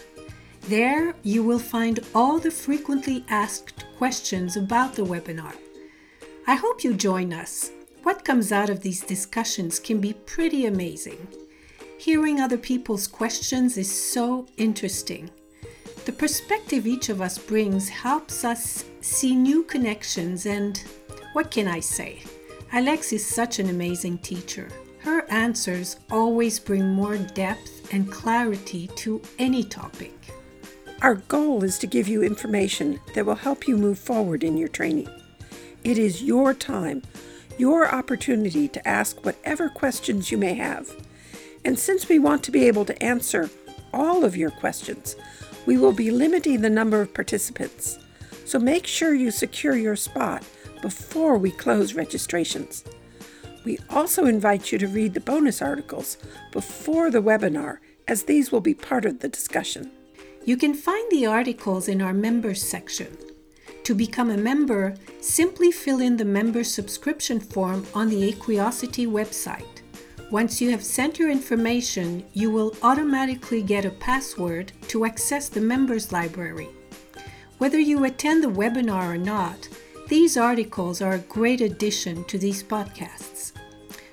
There, 0.61 1.15
you 1.23 1.43
will 1.43 1.59
find 1.59 1.99
all 2.13 2.39
the 2.39 2.51
frequently 2.51 3.25
asked 3.27 3.85
questions 3.97 4.55
about 4.55 4.93
the 4.93 5.03
webinar. 5.03 5.55
I 6.47 6.55
hope 6.55 6.83
you 6.83 6.93
join 6.93 7.33
us. 7.33 7.71
What 8.03 8.25
comes 8.25 8.51
out 8.51 8.69
of 8.69 8.81
these 8.81 9.01
discussions 9.01 9.79
can 9.79 9.99
be 9.99 10.13
pretty 10.13 10.65
amazing. 10.65 11.27
Hearing 11.97 12.39
other 12.39 12.57
people's 12.57 13.07
questions 13.07 13.77
is 13.77 13.91
so 13.91 14.45
interesting. 14.57 15.31
The 16.05 16.11
perspective 16.11 16.85
each 16.85 17.09
of 17.09 17.21
us 17.21 17.37
brings 17.37 17.87
helps 17.87 18.43
us 18.43 18.83
see 18.99 19.35
new 19.35 19.63
connections, 19.63 20.45
and 20.45 20.83
what 21.31 21.49
can 21.49 21.67
I 21.67 21.79
say? 21.79 22.21
Alex 22.73 23.13
is 23.13 23.25
such 23.25 23.59
an 23.59 23.69
amazing 23.69 24.17
teacher. 24.17 24.67
Her 24.99 25.25
answers 25.29 25.97
always 26.11 26.59
bring 26.59 26.89
more 26.89 27.17
depth 27.17 27.93
and 27.93 28.11
clarity 28.11 28.87
to 28.95 29.21
any 29.39 29.63
topic. 29.63 30.13
Our 31.01 31.15
goal 31.15 31.63
is 31.63 31.77
to 31.79 31.87
give 31.87 32.07
you 32.07 32.21
information 32.21 32.99
that 33.13 33.25
will 33.25 33.35
help 33.35 33.67
you 33.67 33.77
move 33.77 33.99
forward 33.99 34.43
in 34.43 34.57
your 34.57 34.69
training. 34.69 35.09
It 35.83 35.97
is 35.97 36.23
your 36.23 36.53
time, 36.53 37.01
your 37.57 37.93
opportunity 37.93 38.67
to 38.69 38.87
ask 38.87 39.23
whatever 39.25 39.69
questions 39.69 40.31
you 40.31 40.37
may 40.37 40.53
have. 40.53 40.89
And 41.63 41.79
since 41.79 42.09
we 42.09 42.19
want 42.19 42.43
to 42.43 42.51
be 42.51 42.67
able 42.67 42.85
to 42.85 43.03
answer 43.03 43.49
all 43.93 44.25
of 44.25 44.35
your 44.35 44.51
questions, 44.51 45.15
we 45.65 45.77
will 45.77 45.93
be 45.93 46.11
limiting 46.11 46.61
the 46.61 46.69
number 46.69 47.01
of 47.01 47.13
participants. 47.13 47.99
So 48.45 48.59
make 48.59 48.85
sure 48.85 49.13
you 49.13 49.31
secure 49.31 49.75
your 49.75 49.95
spot 49.95 50.43
before 50.81 51.37
we 51.37 51.51
close 51.51 51.93
registrations. 51.93 52.83
We 53.65 53.79
also 53.89 54.25
invite 54.25 54.71
you 54.71 54.77
to 54.79 54.87
read 54.87 55.13
the 55.13 55.21
bonus 55.21 55.61
articles 55.61 56.17
before 56.51 57.09
the 57.09 57.21
webinar, 57.21 57.77
as 58.07 58.23
these 58.23 58.51
will 58.51 58.61
be 58.61 58.73
part 58.73 59.05
of 59.05 59.19
the 59.19 59.29
discussion. 59.29 59.91
You 60.45 60.57
can 60.57 60.73
find 60.73 61.09
the 61.09 61.25
articles 61.25 61.87
in 61.87 62.01
our 62.01 62.13
members 62.13 62.61
section. 62.61 63.17
To 63.85 63.95
become 63.95 64.29
a 64.29 64.37
member, 64.37 64.95
simply 65.21 65.71
fill 65.71 66.01
in 66.01 66.17
the 66.17 66.25
member 66.25 66.63
subscription 66.63 67.39
form 67.39 67.85
on 67.93 68.09
the 68.09 68.27
Equiosity 68.27 69.07
website. 69.07 69.72
Once 70.31 70.61
you 70.61 70.71
have 70.71 70.83
sent 70.83 71.19
your 71.19 71.29
information, 71.29 72.23
you 72.33 72.49
will 72.49 72.75
automatically 72.81 73.61
get 73.61 73.85
a 73.85 73.89
password 73.89 74.71
to 74.87 75.05
access 75.05 75.47
the 75.49 75.61
members 75.61 76.11
library. 76.11 76.69
Whether 77.59 77.79
you 77.79 78.03
attend 78.03 78.43
the 78.43 78.47
webinar 78.49 79.13
or 79.13 79.17
not, 79.17 79.69
these 80.07 80.35
articles 80.35 81.01
are 81.01 81.13
a 81.13 81.19
great 81.19 81.61
addition 81.61 82.23
to 82.25 82.37
these 82.37 82.63
podcasts. 82.63 83.51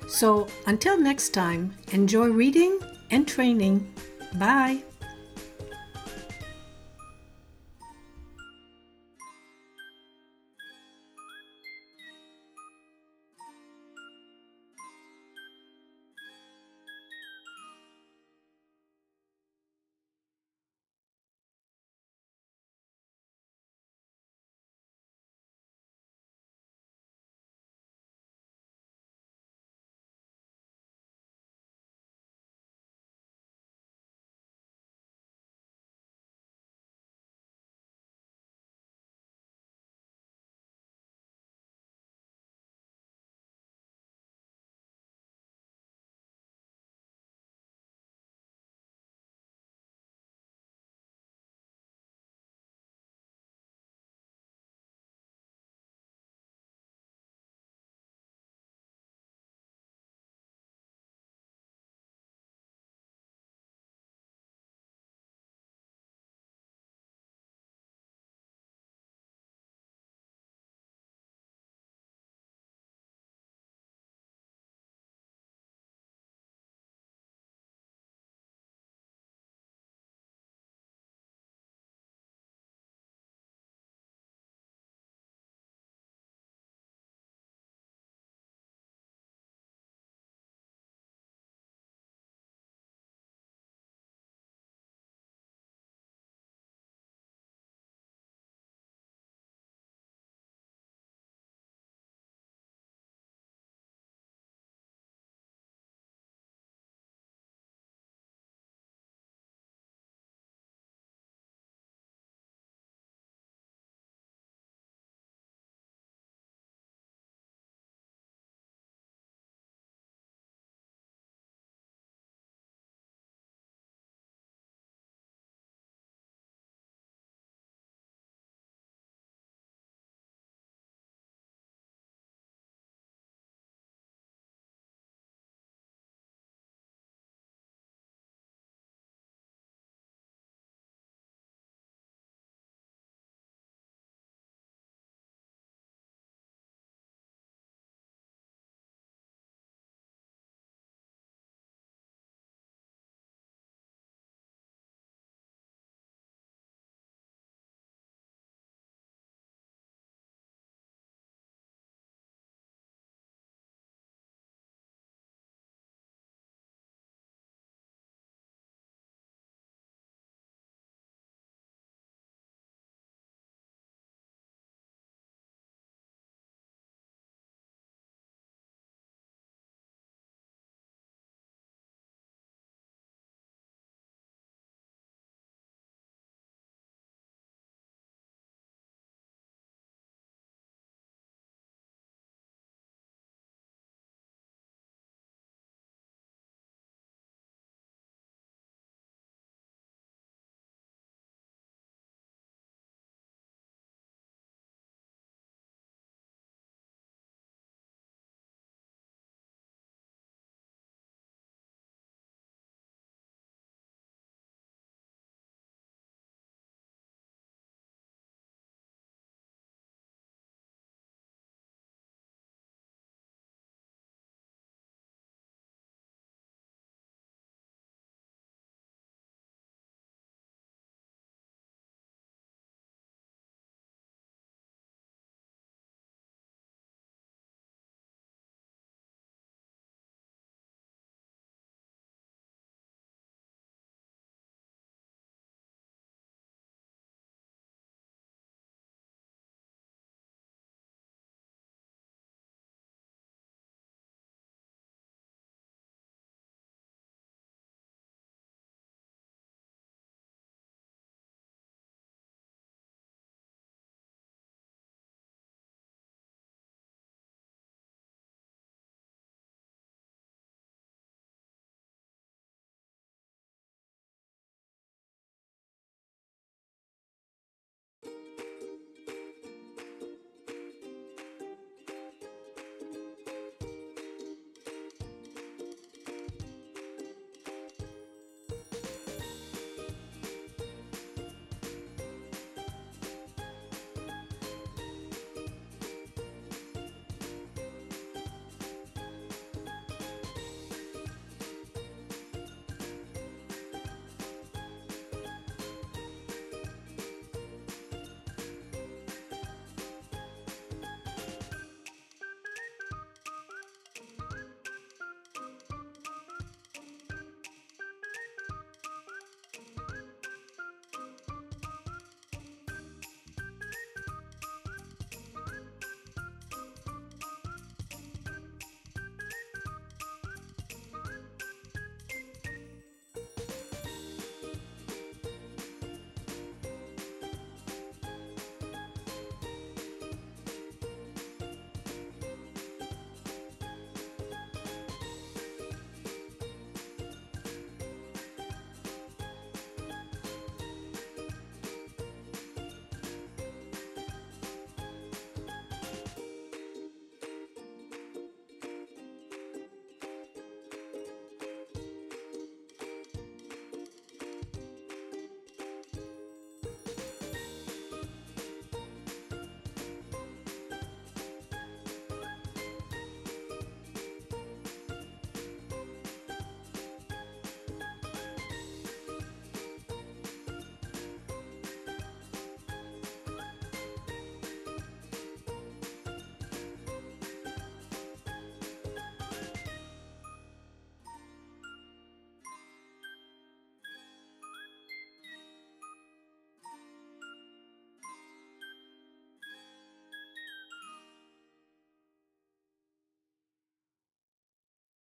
So 0.07 0.47
until 0.67 0.99
next 0.99 1.29
time, 1.29 1.75
enjoy 1.91 2.27
reading 2.27 2.79
and 3.09 3.27
training. 3.27 3.93
Bye. 4.35 4.83